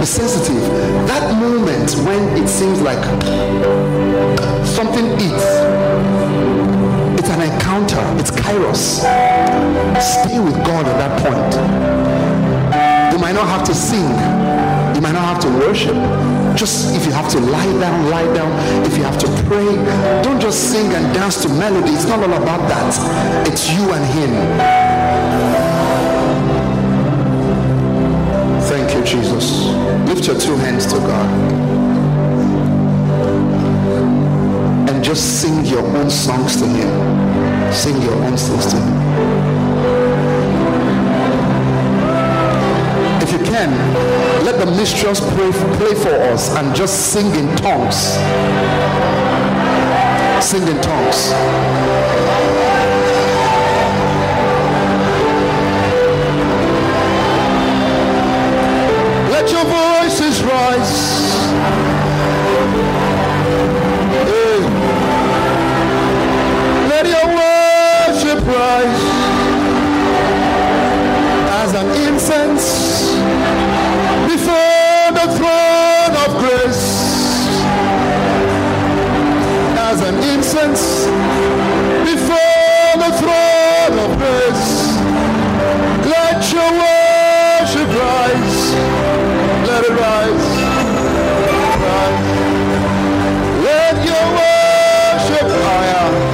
[0.00, 0.62] Be sensitive.
[1.08, 3.02] That moment when it seems like
[4.64, 5.48] something eats,
[7.18, 8.02] it's an encounter.
[8.20, 9.33] It's kairos.
[10.00, 11.52] Stay with God at that point.
[13.12, 14.08] You might not have to sing.
[14.94, 15.96] You might not have to worship.
[16.56, 18.50] Just if you have to lie down, lie down.
[18.86, 19.74] If you have to pray,
[20.22, 21.92] don't just sing and dance to melody.
[21.92, 23.48] It's not all about that.
[23.48, 24.32] It's you and Him.
[28.62, 29.66] Thank you, Jesus.
[30.08, 31.64] Lift your two hands to God.
[34.88, 37.72] and just sing your own songs to him.
[37.72, 38.93] Sing your own songs to him.
[43.22, 43.70] If you can,
[44.44, 48.14] let the minstrel pray, play for us and just sing in tongues.
[50.44, 51.30] Sing in tongues.
[59.30, 61.13] Let your voices rise.
[74.34, 76.86] Before the throne of grace.
[79.78, 81.06] As an incense
[82.10, 84.72] before the throne of grace.
[86.14, 88.58] Let your worship rise.
[89.68, 90.46] Let it rise.
[93.68, 96.33] Let your worship higher.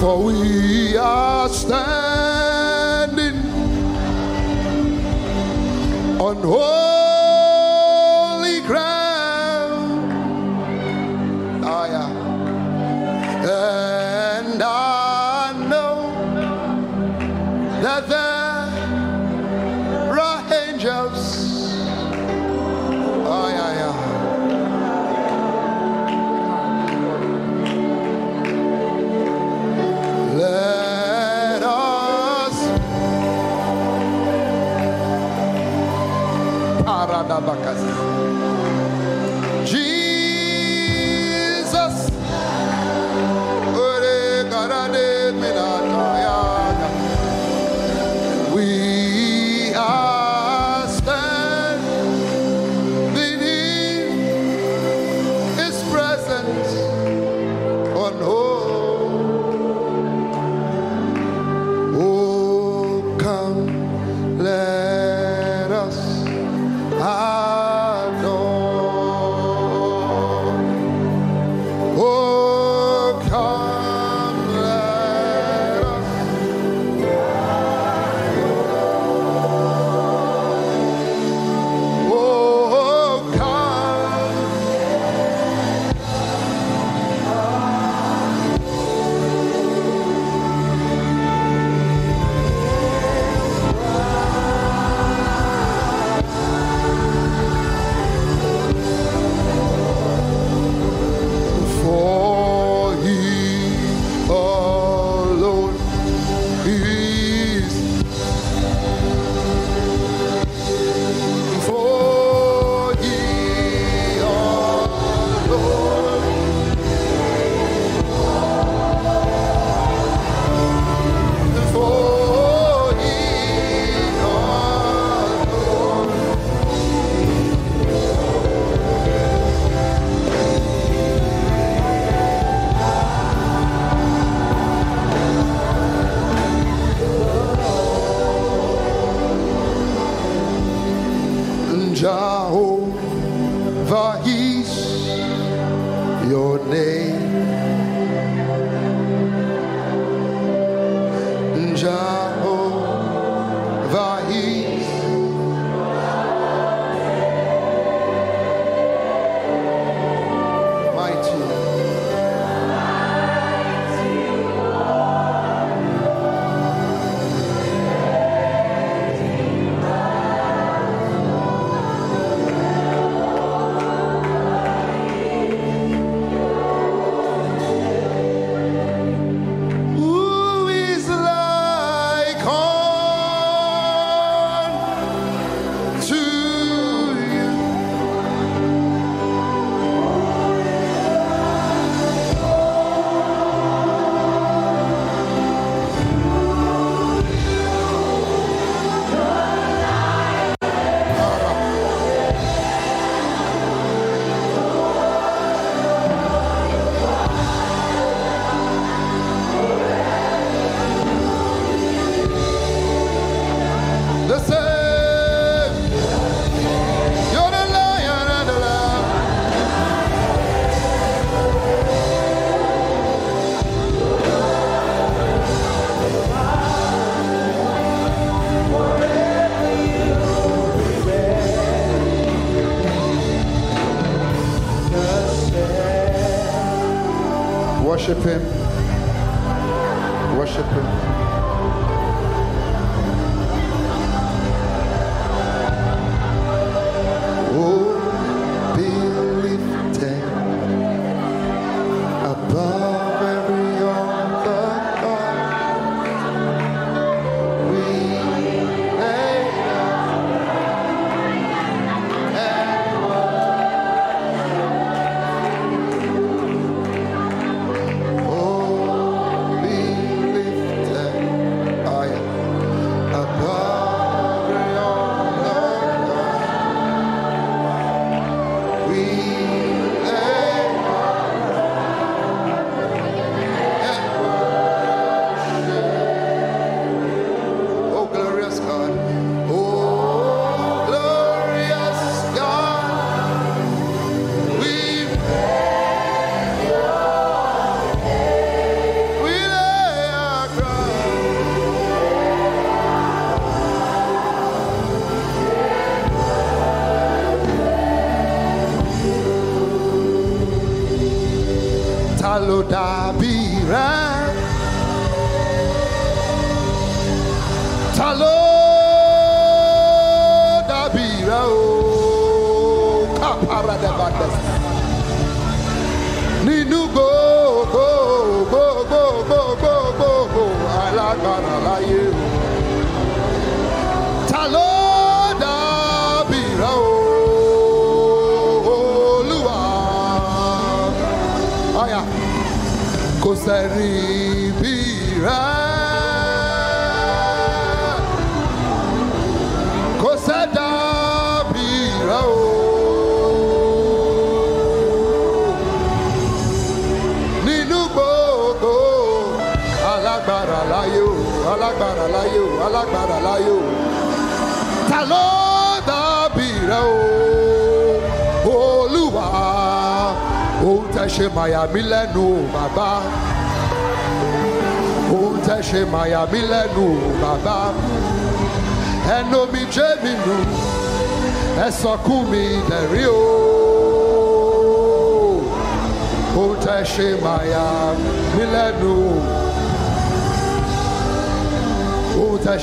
[0.00, 3.36] For we are standing
[6.20, 6.83] on holy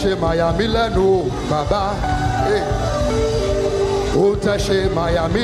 [0.01, 1.09] tẹ̀sẹ̀ Maya Milenu
[1.51, 1.83] bàbá
[4.17, 4.35] ó eh.
[4.43, 5.43] tẹ̀sẹ̀ mayami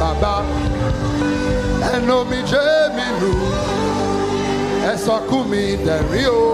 [0.00, 0.34] bàbá
[1.94, 3.32] eno mi jẹ́ mi nù
[4.92, 6.46] ẹ̀sọ́kù mi dẹ̀rín o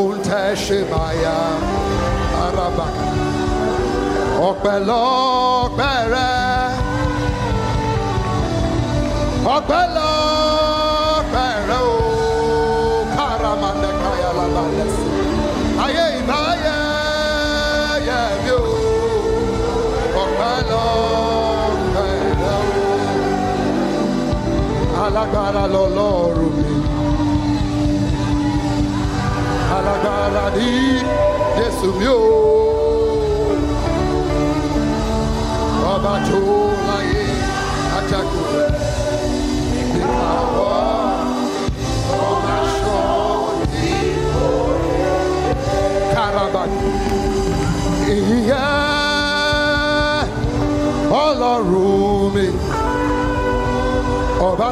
[0.00, 1.76] ó tẹ̀sẹ̀ mayami
[2.44, 2.86] araba
[4.48, 5.96] ọpẹ́ lọ́pẹ́.
[25.26, 26.74] Alágbára lọ́lọ́run mi.
[29.76, 30.70] Alágbára ní
[31.56, 32.20] Jésù mi o.
[35.92, 36.40] Ọba tó
[36.88, 37.24] láyé
[37.96, 38.54] ajagun
[46.14, 46.80] karabani
[51.24, 52.44] ọlọ́run mi
[54.48, 54.68] ọba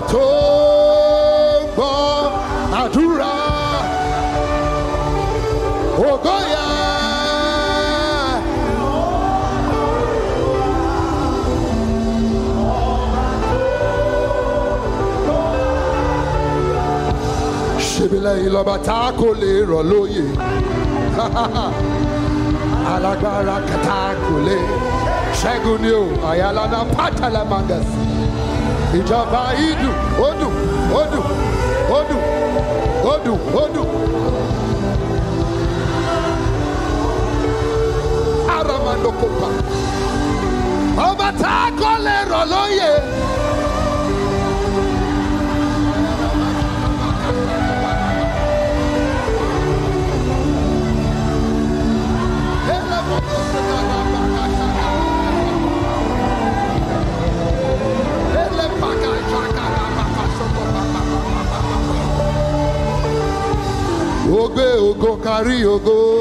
[2.83, 3.33] àdúrà.
[6.11, 6.67] Ògo yẹ.
[17.91, 19.83] ṣebílẹ̀ ìlọ́ba tá a kò lè rọ̀
[22.93, 24.59] alágbára kẹta kò lè.
[25.41, 27.89] Ṣẹ́gun ni o àyàlánà pátálẹ̀ mangas
[28.99, 29.91] ìjọba ìdù
[30.27, 30.49] odù
[31.01, 31.21] odù
[31.99, 32.17] odù
[33.13, 33.83] odù odù
[38.57, 39.49] aramandokopa
[41.09, 42.91] ọba tá a kò lè rọ̀ lóye.
[65.35, 66.14] carry you go.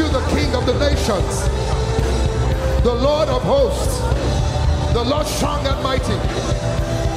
[0.00, 1.44] You, the King of the nations,
[2.82, 3.98] the Lord of hosts,
[4.94, 7.09] the Lord strong and mighty.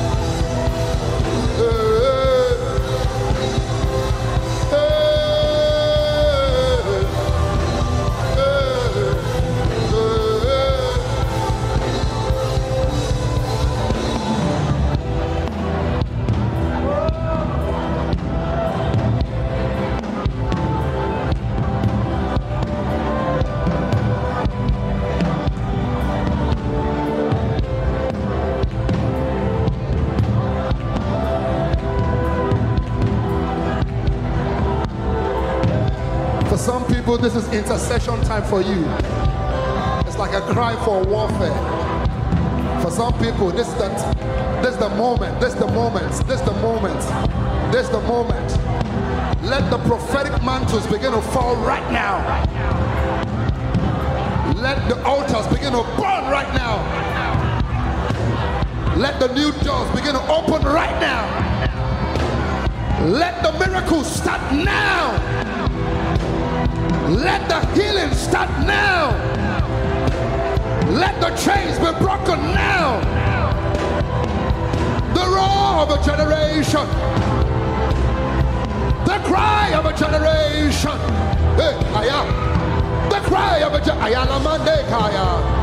[37.23, 38.83] This is intercession time for you.
[40.05, 41.55] It's like a cry for warfare.
[42.81, 43.87] For some people, this is the
[44.61, 46.99] this is the moment, this is the moment, this is the moment,
[47.71, 48.51] this is the moment.
[49.41, 52.19] Let the prophetic mantles begin to fall right now.
[54.55, 56.83] Let the altars begin to burn right now.
[58.97, 61.23] Let the new doors begin to open right now.
[63.07, 65.42] Let the miracles start now.
[67.13, 69.11] Let the healing start now.
[70.89, 73.01] Let the chains be broken now.
[75.13, 76.87] The roar of a generation.
[79.05, 80.97] The cry of a generation.
[81.55, 81.77] Hey,
[83.09, 85.62] The cry of a generation.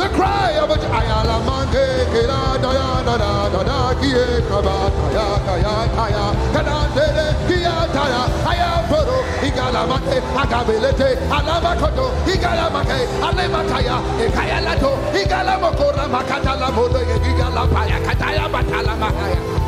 [0.00, 4.40] The cry of a ayala mande kira da ya da da da da kiye eh,
[4.48, 6.24] kaba ya kaya kaya
[6.54, 12.98] kana dele kiya taya aya poro igala mate agabelete alama koto igala mate
[13.28, 19.59] alema kaya ekaya lato igala mokora makata la modo igala paya kataya batala makaya.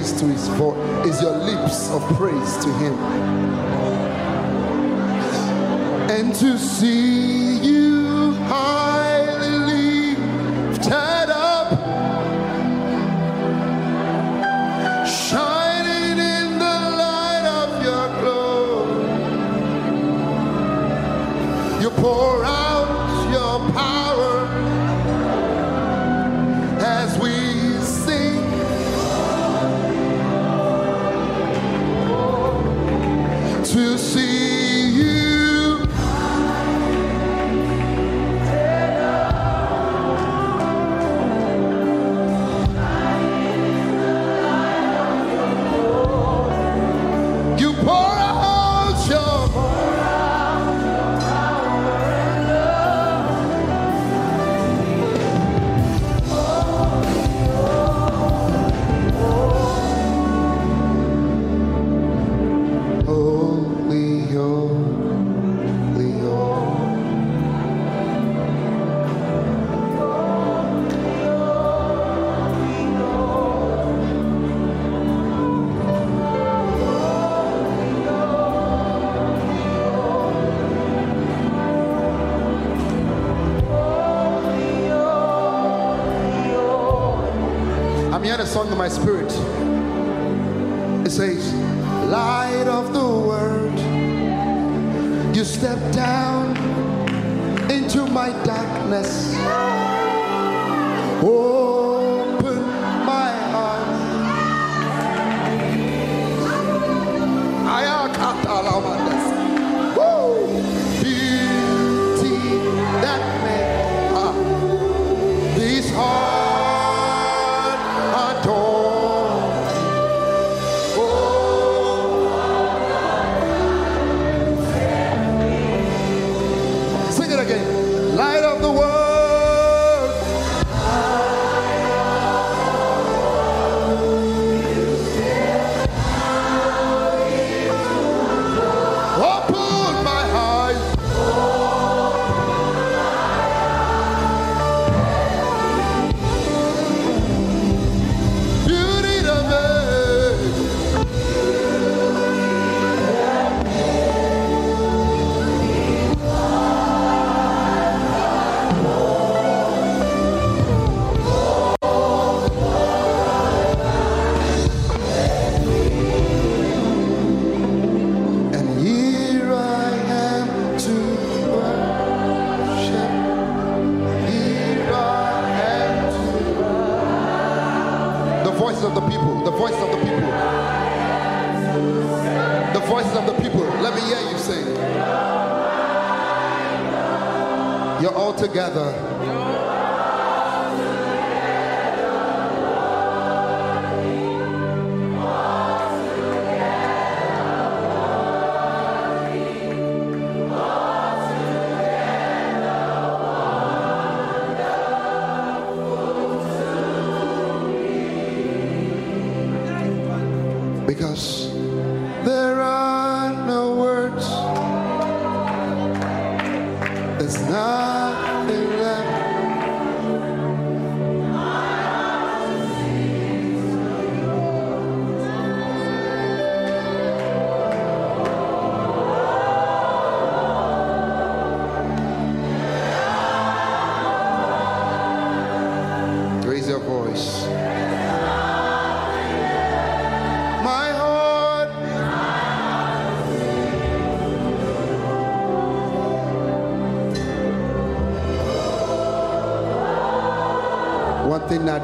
[0.00, 2.94] Praise to his voice, is your lips of praise to him.
[6.10, 7.39] And to see
[88.90, 89.30] spirit.
[91.06, 91.54] It says,
[92.10, 93.78] Light of the world,
[95.34, 96.56] you step down
[97.70, 99.34] into my darkness.
[101.22, 101.79] Oh,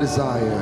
[0.01, 0.56] desire.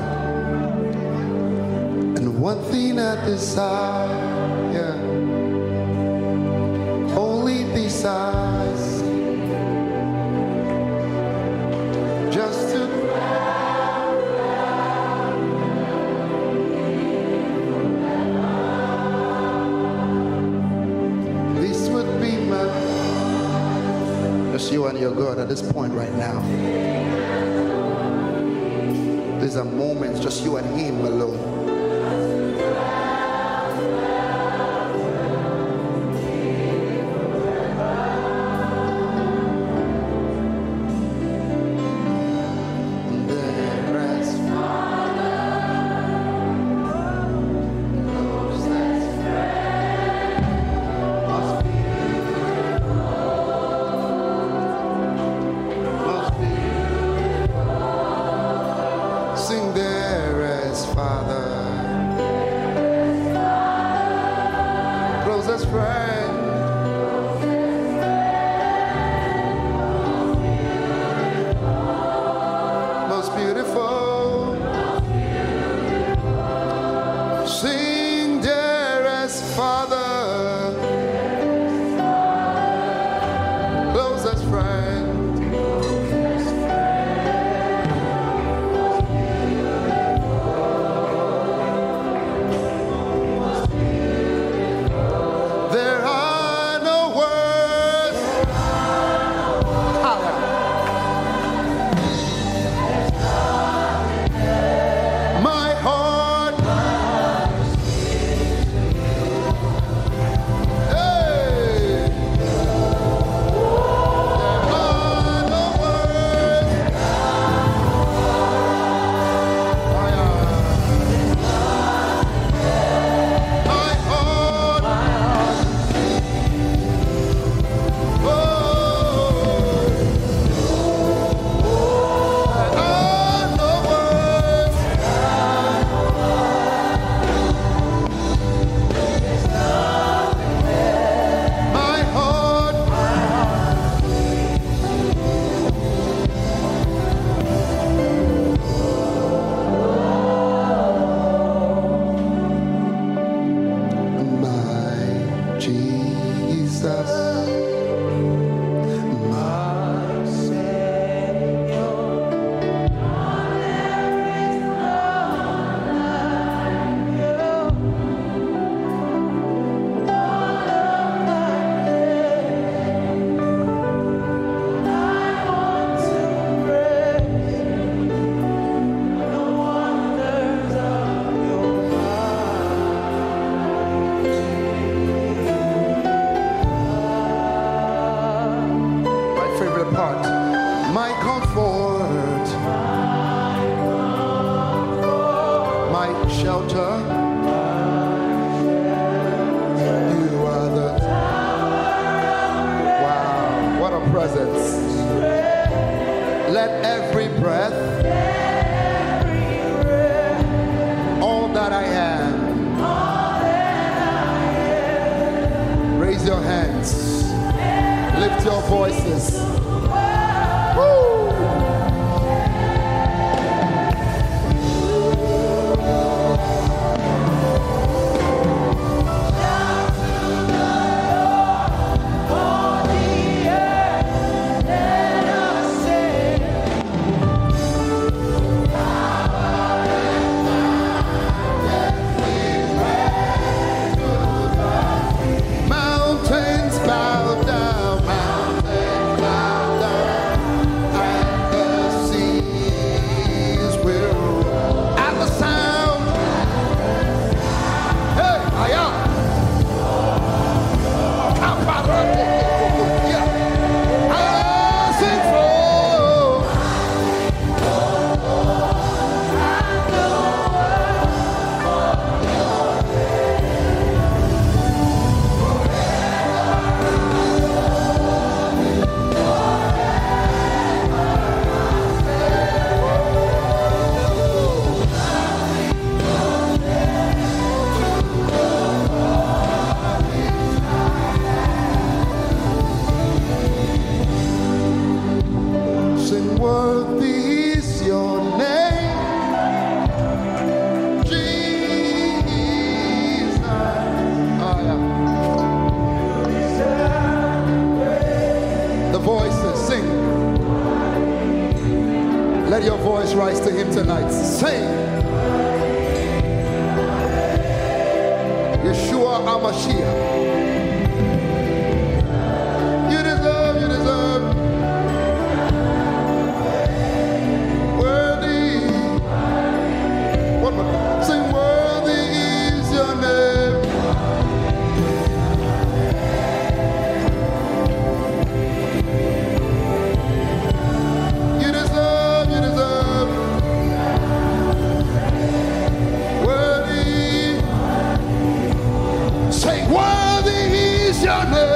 [351.05, 351.54] Yeah.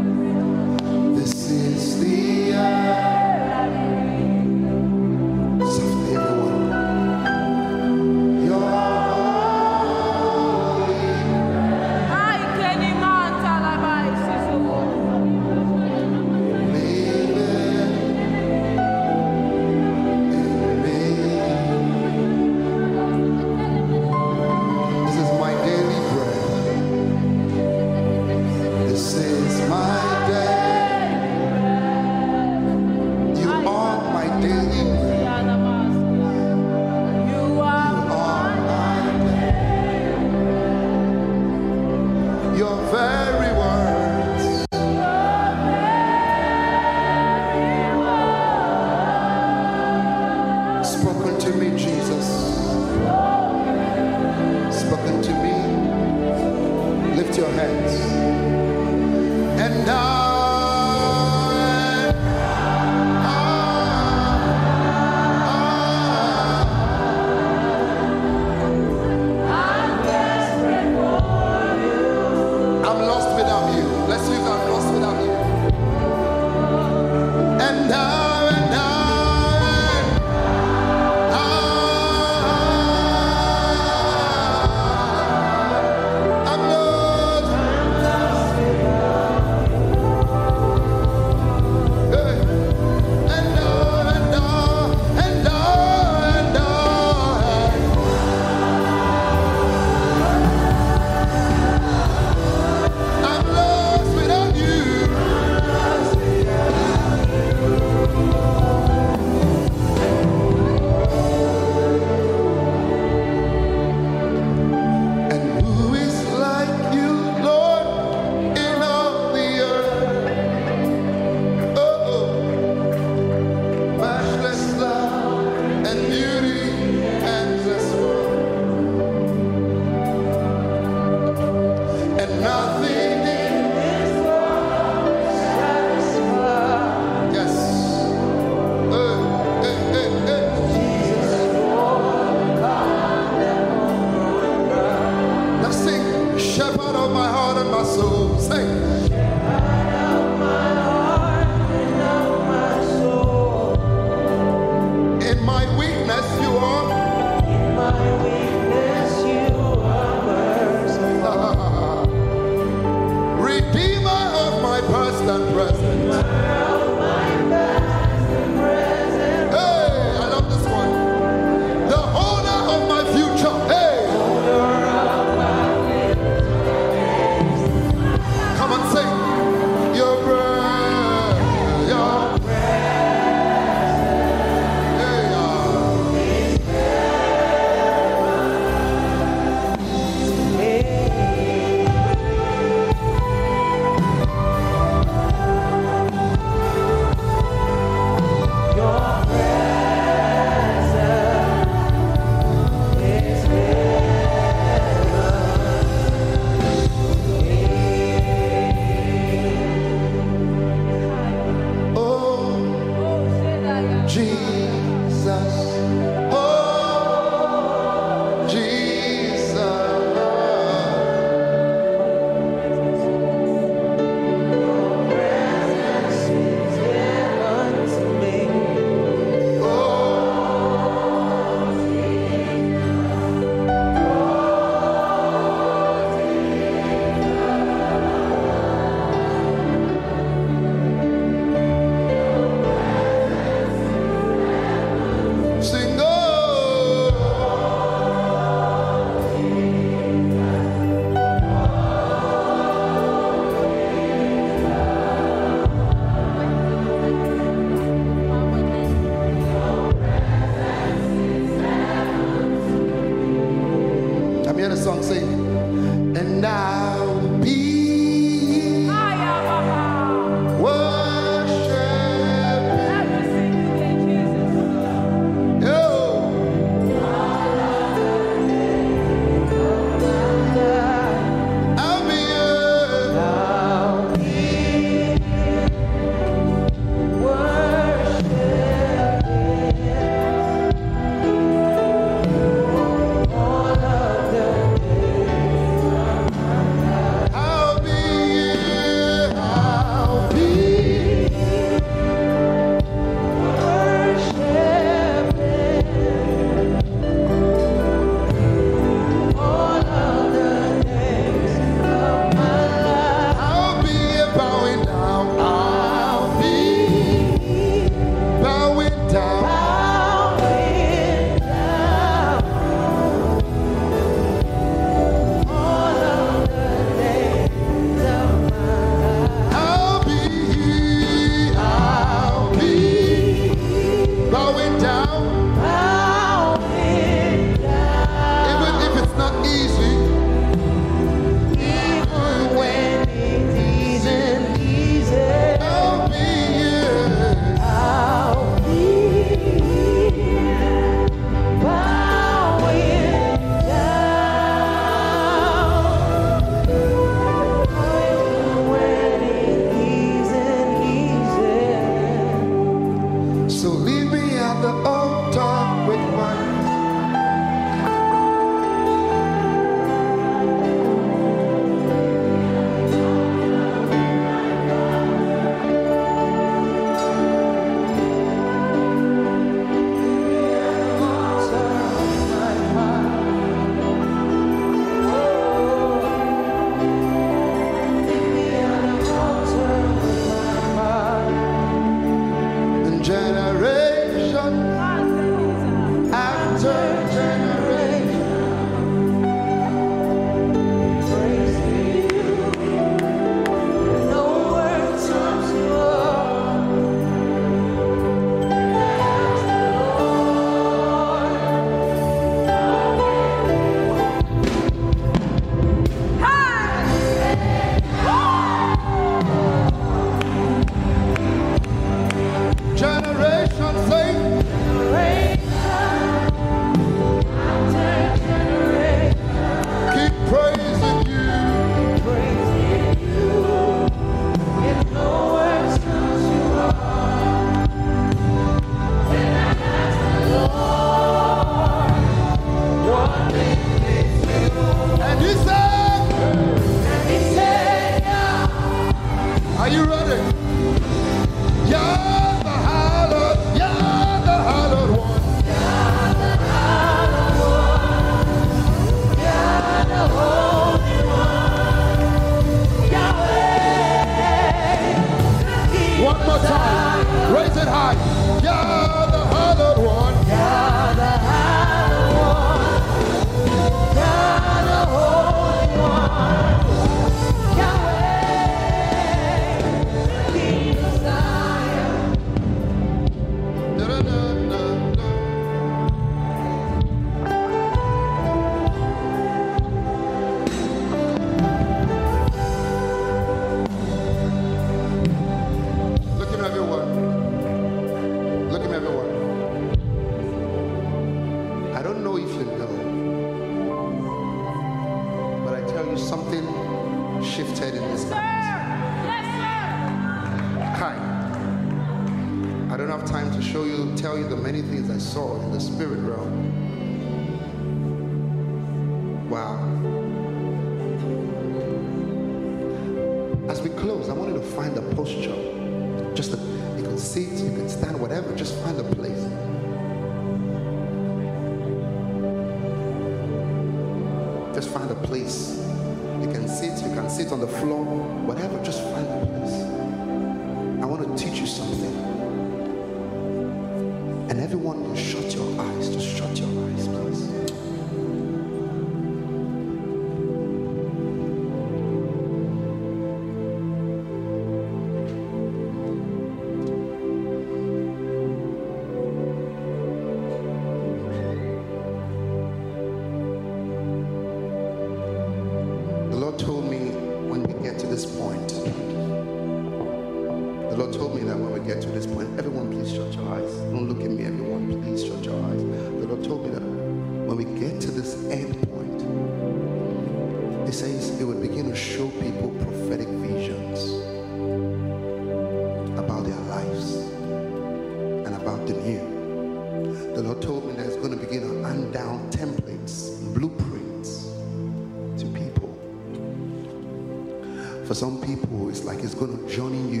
[598.88, 600.00] Like it's going to journey you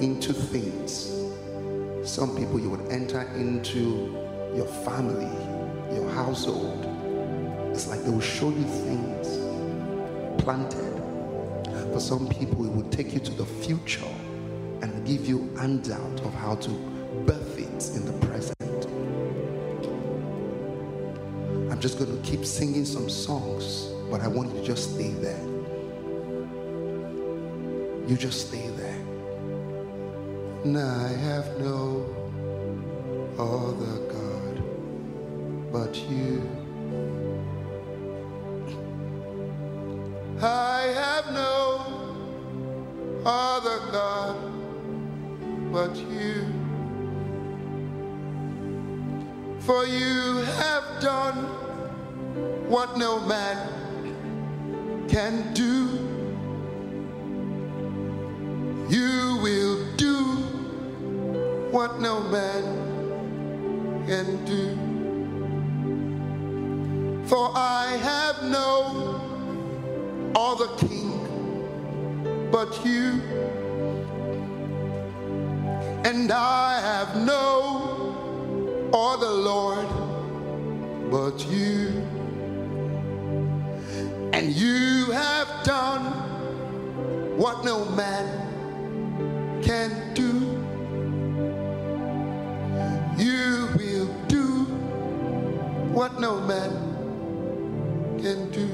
[0.00, 1.06] into things.
[2.02, 4.12] Some people, you would enter into
[4.56, 5.30] your family,
[5.94, 6.84] your household.
[7.72, 9.38] It's like they will show you things
[10.42, 10.96] planted.
[11.92, 14.14] For some people, it will take you to the future
[14.82, 16.70] and give you handout of how to
[17.24, 18.86] birth it in the present.
[21.70, 25.12] I'm just going to keep singing some songs, but I want you to just stay
[25.12, 25.49] there.
[28.10, 29.00] You just stay there.
[30.76, 32.04] I have no
[33.38, 34.62] other God
[35.70, 36.42] but you.
[40.42, 41.86] I have no
[43.24, 44.36] other God
[45.72, 46.46] but you.
[49.60, 51.36] For you have done
[52.68, 55.89] what no man can do.
[62.00, 62.62] No man
[64.06, 64.76] can do.
[67.28, 69.20] For I have no
[70.34, 71.10] other king
[72.50, 73.20] but you.
[76.04, 79.86] And I have no other Lord
[81.10, 81.69] but you.
[96.20, 96.70] No man
[98.20, 98.68] can do.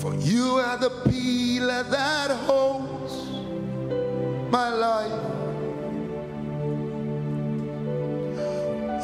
[0.00, 3.14] For you are the pillar that holds
[4.52, 5.20] my life.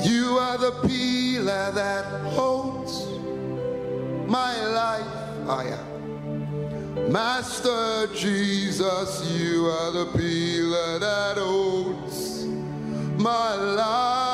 [0.04, 2.04] You are the pillar that
[2.36, 3.06] holds
[4.28, 5.12] my life.
[5.48, 5.82] Oh, yeah.
[7.08, 12.44] Master Jesus, you are the pillar that holds
[13.18, 14.29] my life.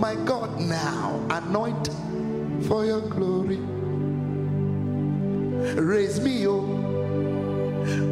[0.00, 1.20] my God now.
[1.28, 1.90] Anoint
[2.66, 3.58] for your glory.
[5.76, 6.62] Raise me, oh.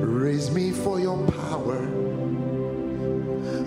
[0.05, 1.79] Raise me for your power.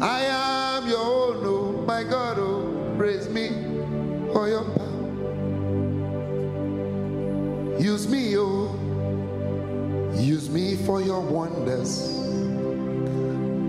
[0.02, 2.61] I am your own, oh, my God, oh.
[2.95, 3.49] Raise me
[4.31, 4.88] for your power.
[7.80, 8.77] Use me, oh.
[10.15, 12.19] Use me for your wonders.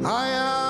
[0.05, 0.62] I am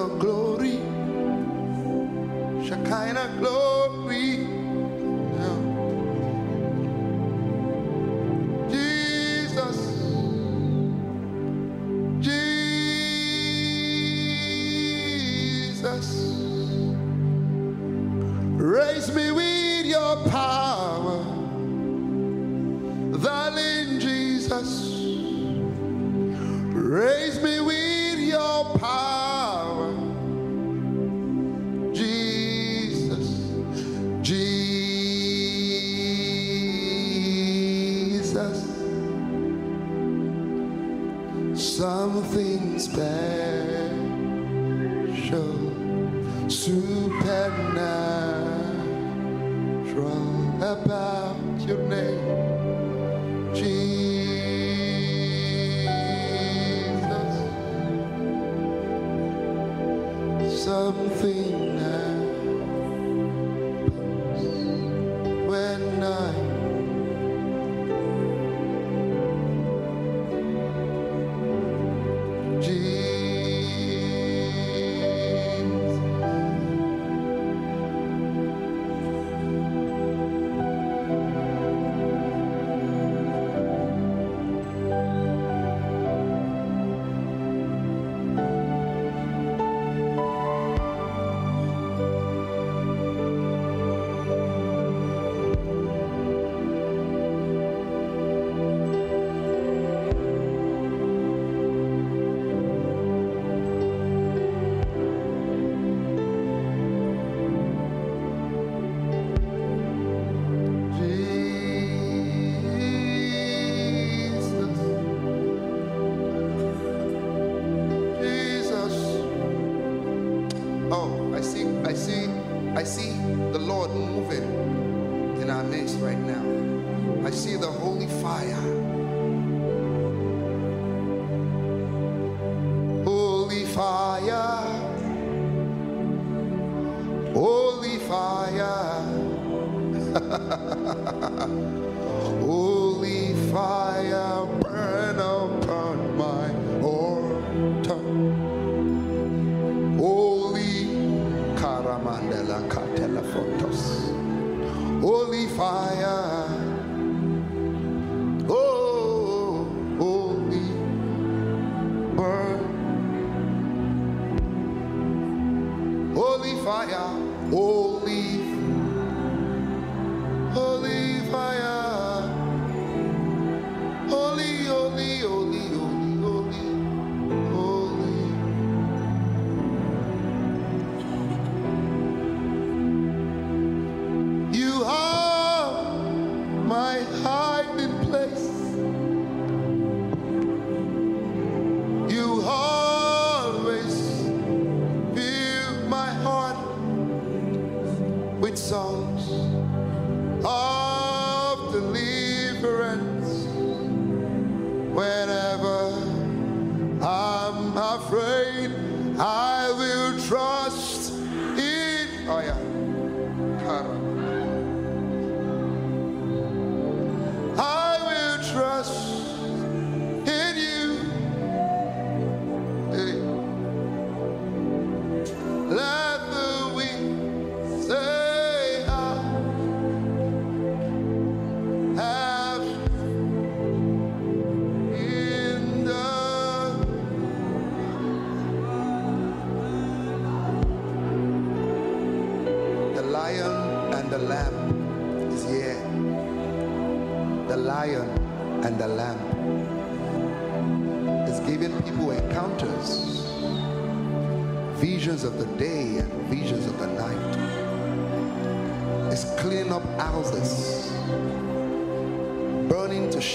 [0.00, 0.29] your glory.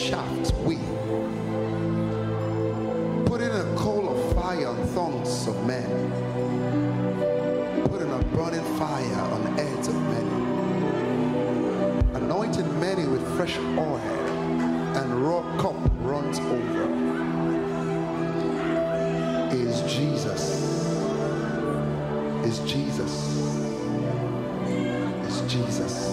[0.10, 0.78] shaft way.
[3.26, 5.90] Put in a coal of fire on thorns of men.
[7.90, 10.28] Put in a burning fire on heads of men.
[12.14, 14.00] Anointing many with fresh oil
[15.00, 16.86] and raw cup runs over.
[19.56, 20.44] Is Jesus.
[22.46, 23.14] Is Jesus.
[25.26, 26.05] Is Jesus.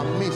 [0.00, 0.27] a mí.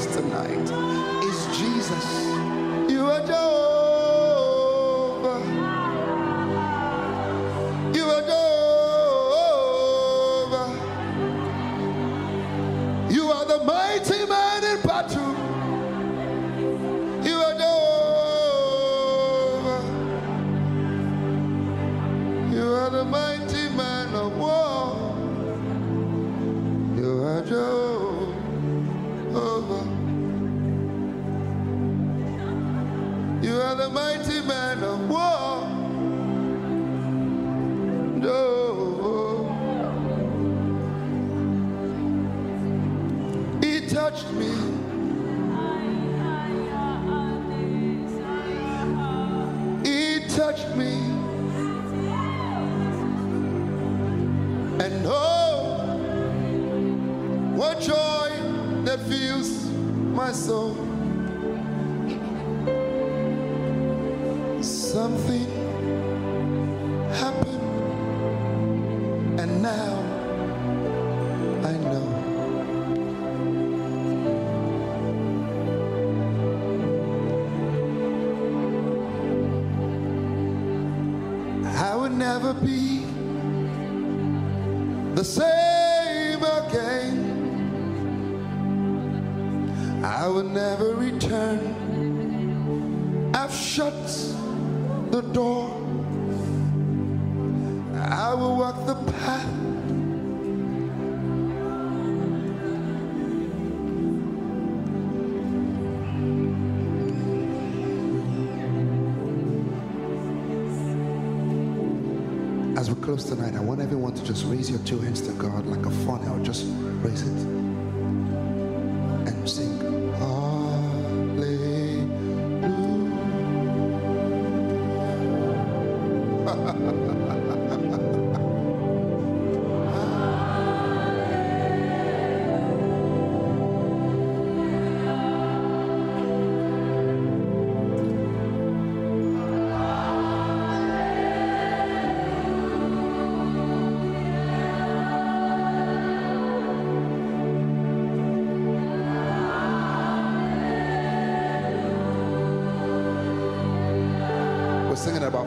[114.53, 115.22] raise your two hands.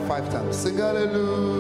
[0.08, 0.58] five times.
[0.58, 1.55] Sing hallelujah.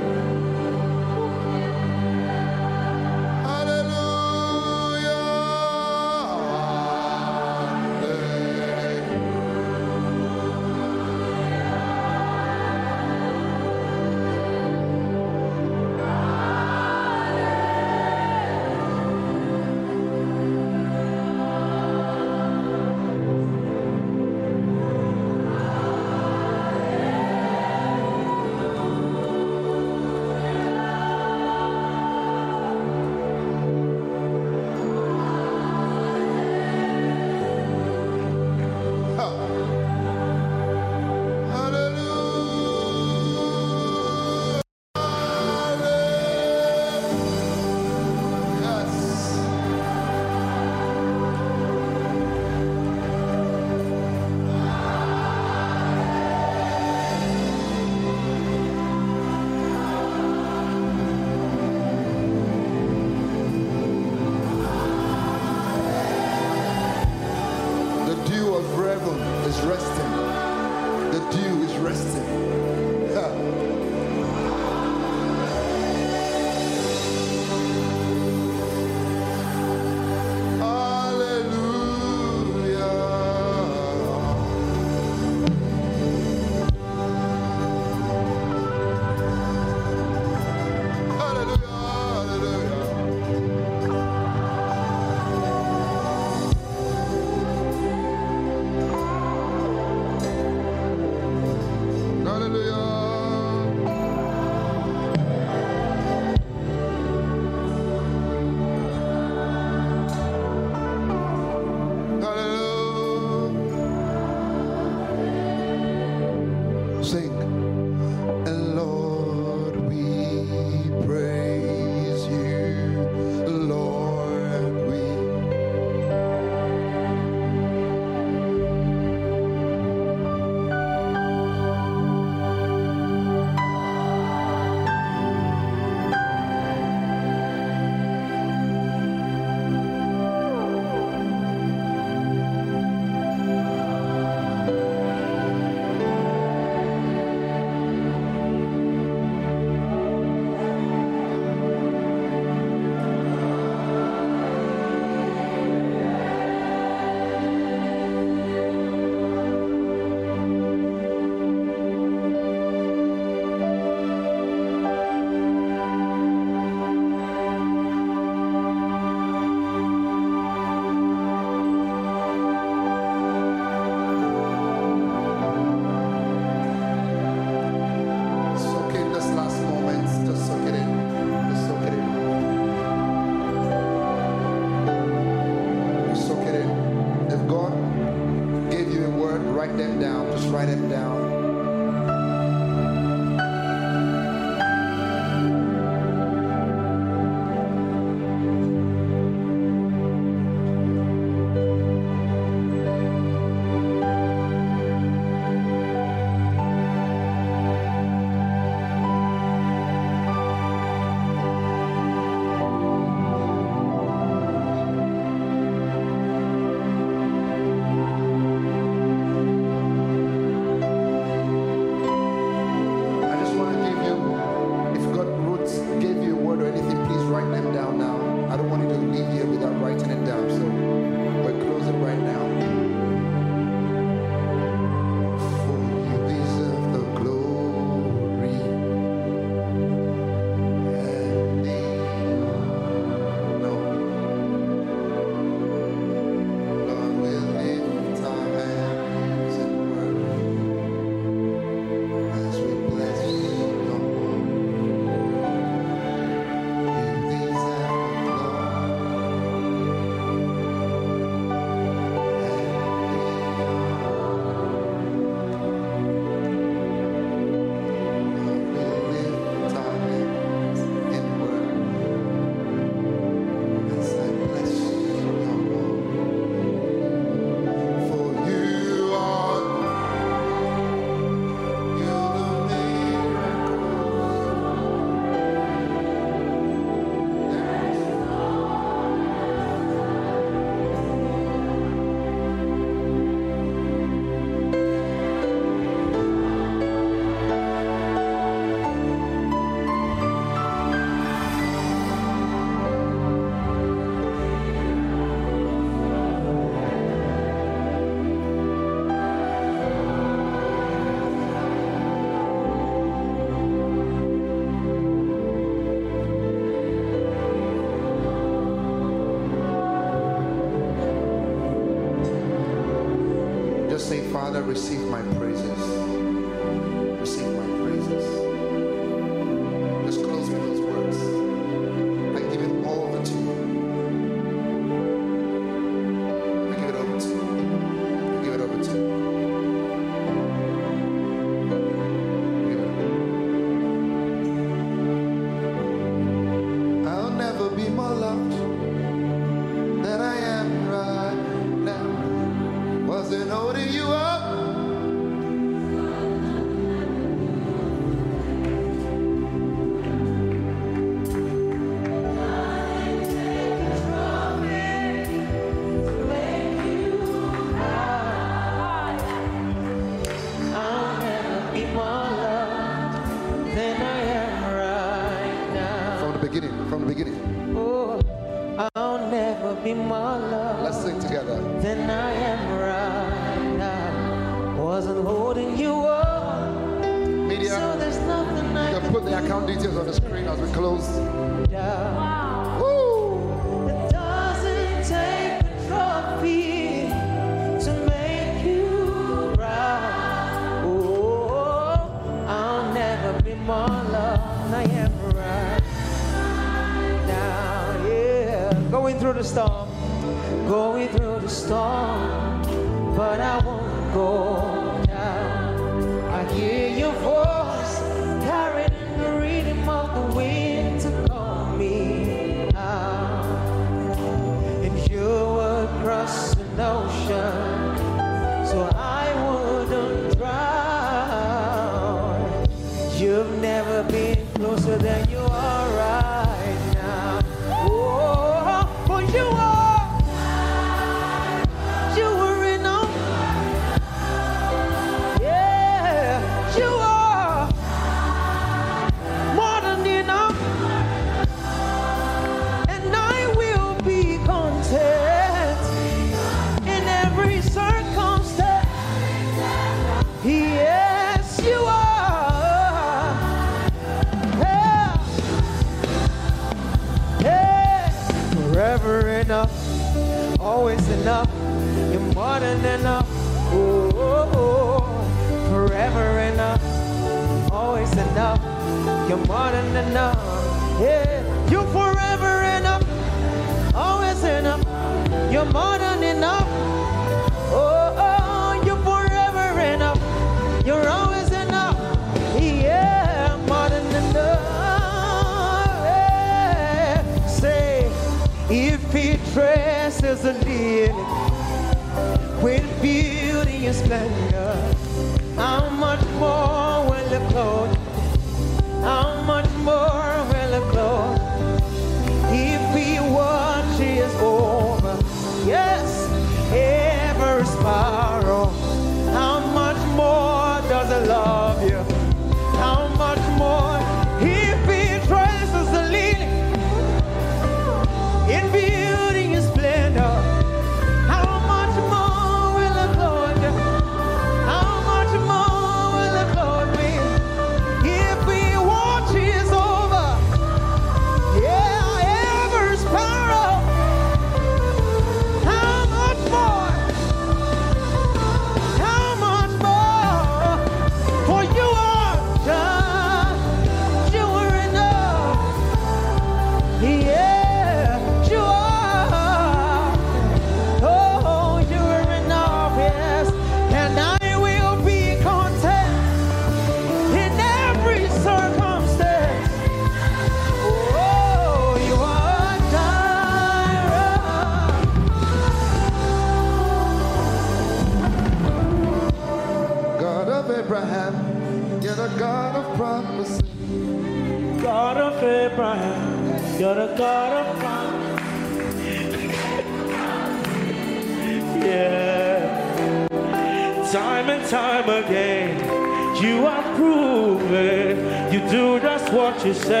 [599.65, 600.00] You say.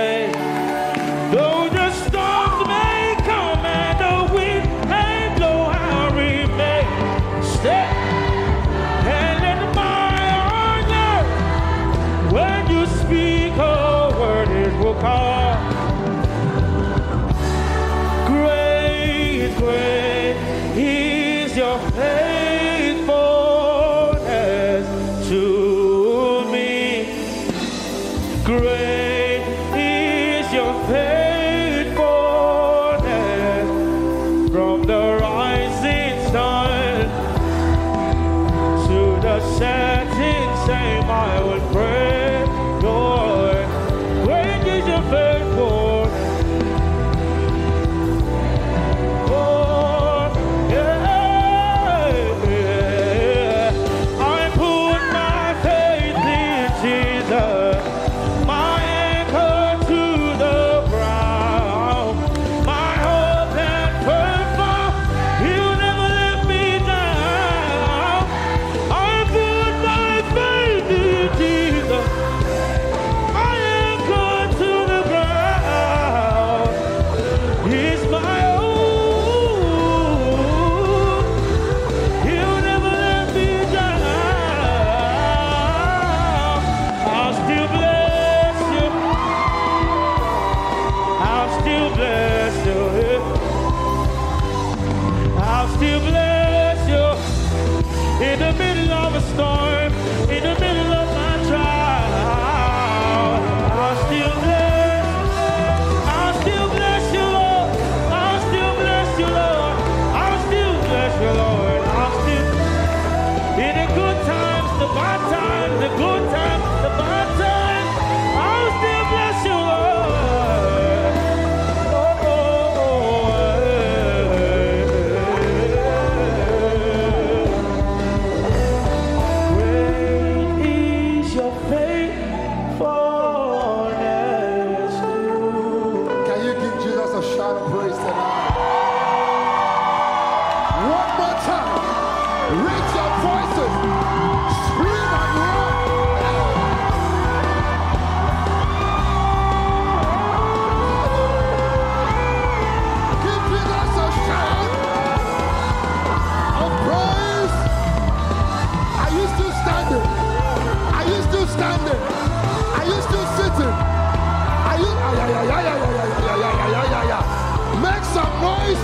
[167.81, 168.83] Make some noise.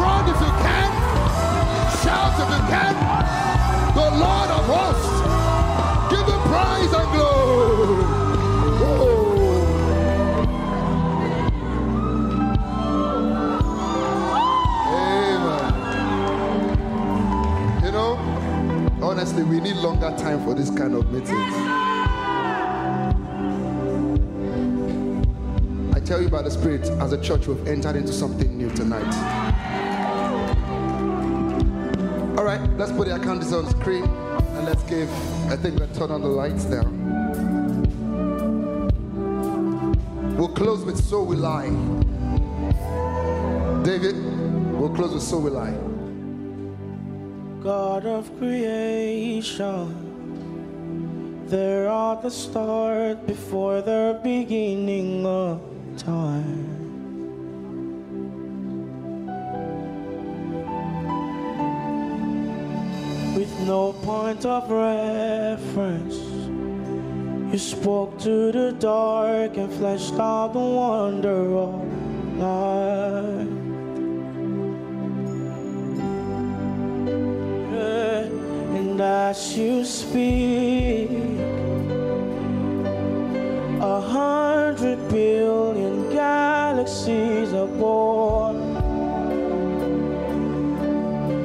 [0.00, 0.90] Run if you can.
[2.02, 2.94] Shout if you can.
[3.94, 5.16] The Lord of hosts.
[6.10, 8.04] Give him praise and glory.
[8.82, 9.04] Oh.
[17.80, 17.84] Amen.
[17.84, 18.12] You know,
[19.02, 21.73] honestly, we need longer time for this kind of meetings.
[27.24, 29.14] Church, we've entered into something new tonight.
[32.38, 35.10] All right, let's put the account on screen and let's give,
[35.50, 36.84] I think let's turn on the lights now.
[40.36, 41.70] We'll close with So Will I.
[43.82, 44.16] David,
[44.74, 45.72] we'll close with So Will I.
[47.62, 49.94] God of creation,
[51.46, 55.73] there are the start before the beginning of
[56.04, 56.74] time.
[63.66, 66.16] no point of reference.
[67.52, 73.48] You spoke to the dark and fleshed out the wonder of life.
[78.76, 81.08] And as you speak,
[83.84, 88.56] a hundred billion galaxies are born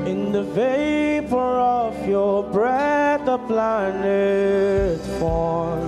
[0.08, 5.82] in the vapor of your breath the planets form.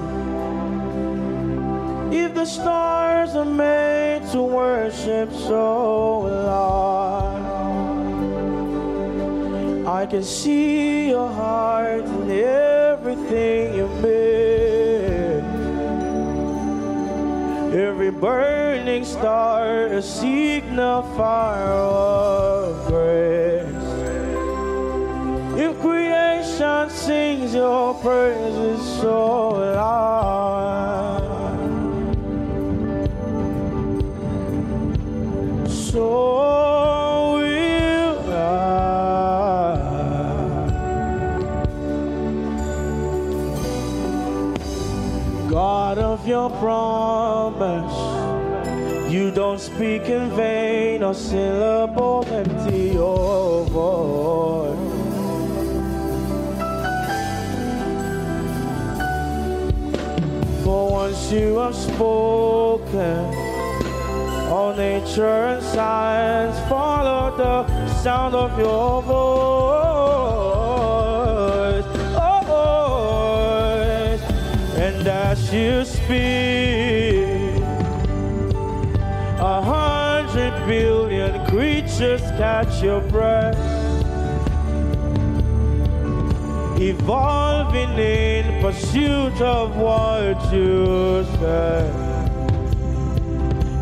[2.11, 6.22] If the stars are made to worship so
[6.52, 7.38] long,
[9.88, 14.60] I can see your heart in everything you make.
[17.72, 23.65] Every burning star a signifier of grace.
[25.57, 30.10] If creation sings your praises so loud,
[35.69, 36.41] so.
[45.52, 54.79] God of your promise, you don't speak in vain or syllable empty your voice.
[60.63, 63.25] For once you have spoken,
[64.49, 67.67] all nature and science follow the
[68.01, 69.11] sound of your voice.
[72.17, 72.57] Oh,
[74.77, 76.81] and as you speak,
[80.72, 83.57] billion creatures catch your breath
[86.80, 91.91] evolving in pursuit of what you said.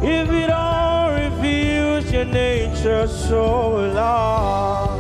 [0.02, 5.00] If it all reveals your nature so long,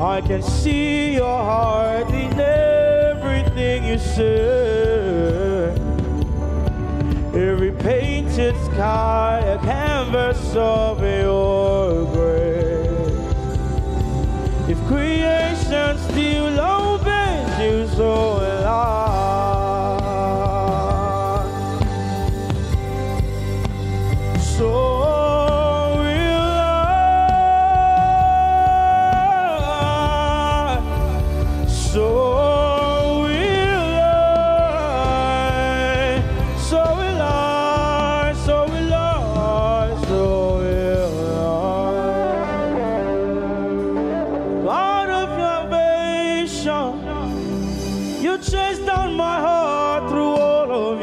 [0.00, 5.44] I can see your heart in everything you say.
[7.34, 7.72] Every
[8.36, 12.90] painted sky, a canvas of your grace.
[14.68, 19.23] If creation still obeys you so long,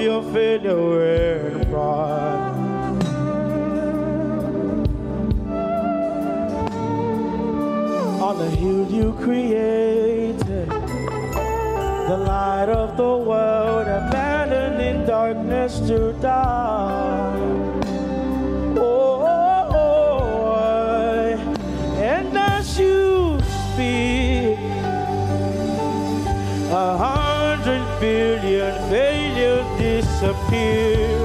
[0.02, 2.50] your failure and pride.
[8.20, 17.38] On the hill you created, the light of the world, abandoned in darkness to die.
[18.78, 19.28] Oh,
[21.98, 24.58] and as you speak,
[26.72, 28.41] a hundred billion
[30.22, 31.18] disappear.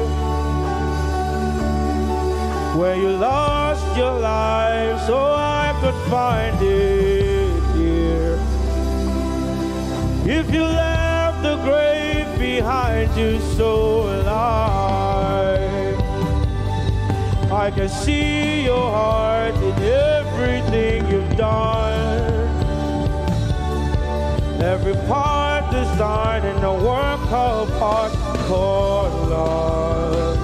[2.76, 8.38] Where you lost your life, so I could find it here.
[10.24, 16.00] If you left the grave behind you so alive,
[17.52, 22.16] I can see your heart in everything you've done.
[24.62, 25.25] Every part
[25.98, 27.70] in a work of
[28.46, 30.38] called love.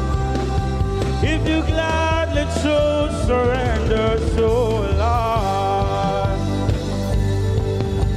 [1.23, 6.41] If you gladly chose surrender so alive,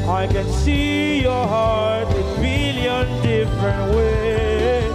[0.08, 4.94] I can see your heart in billion different ways.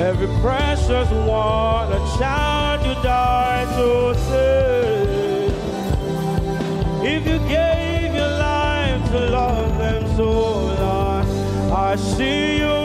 [0.00, 5.54] Every precious one, a child you died to save.
[7.04, 7.81] If you gave
[11.92, 12.81] I see you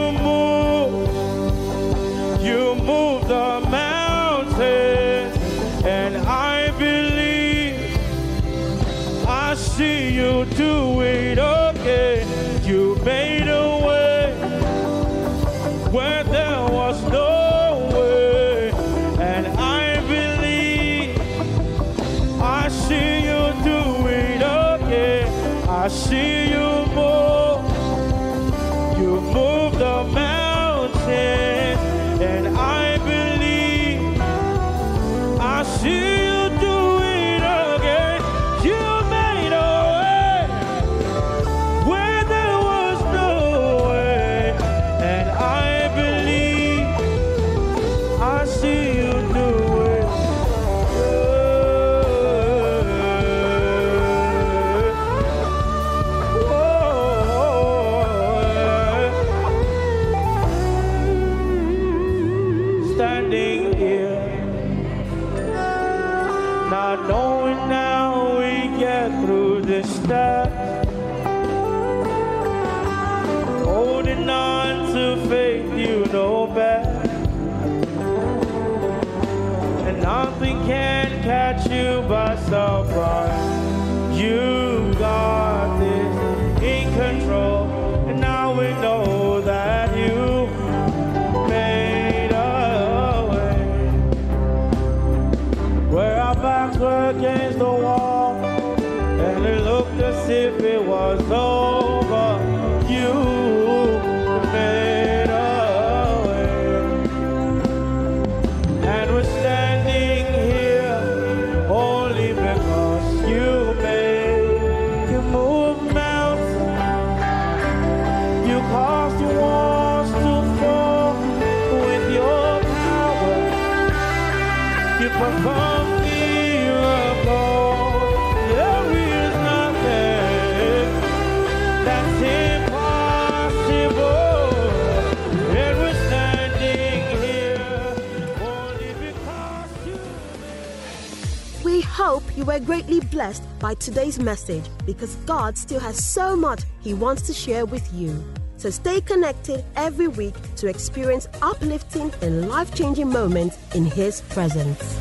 [142.58, 147.32] were greatly blessed by today's message because God still has so much He wants to
[147.32, 148.24] share with you.
[148.56, 154.97] So stay connected every week to experience uplifting and life changing moments in His presence.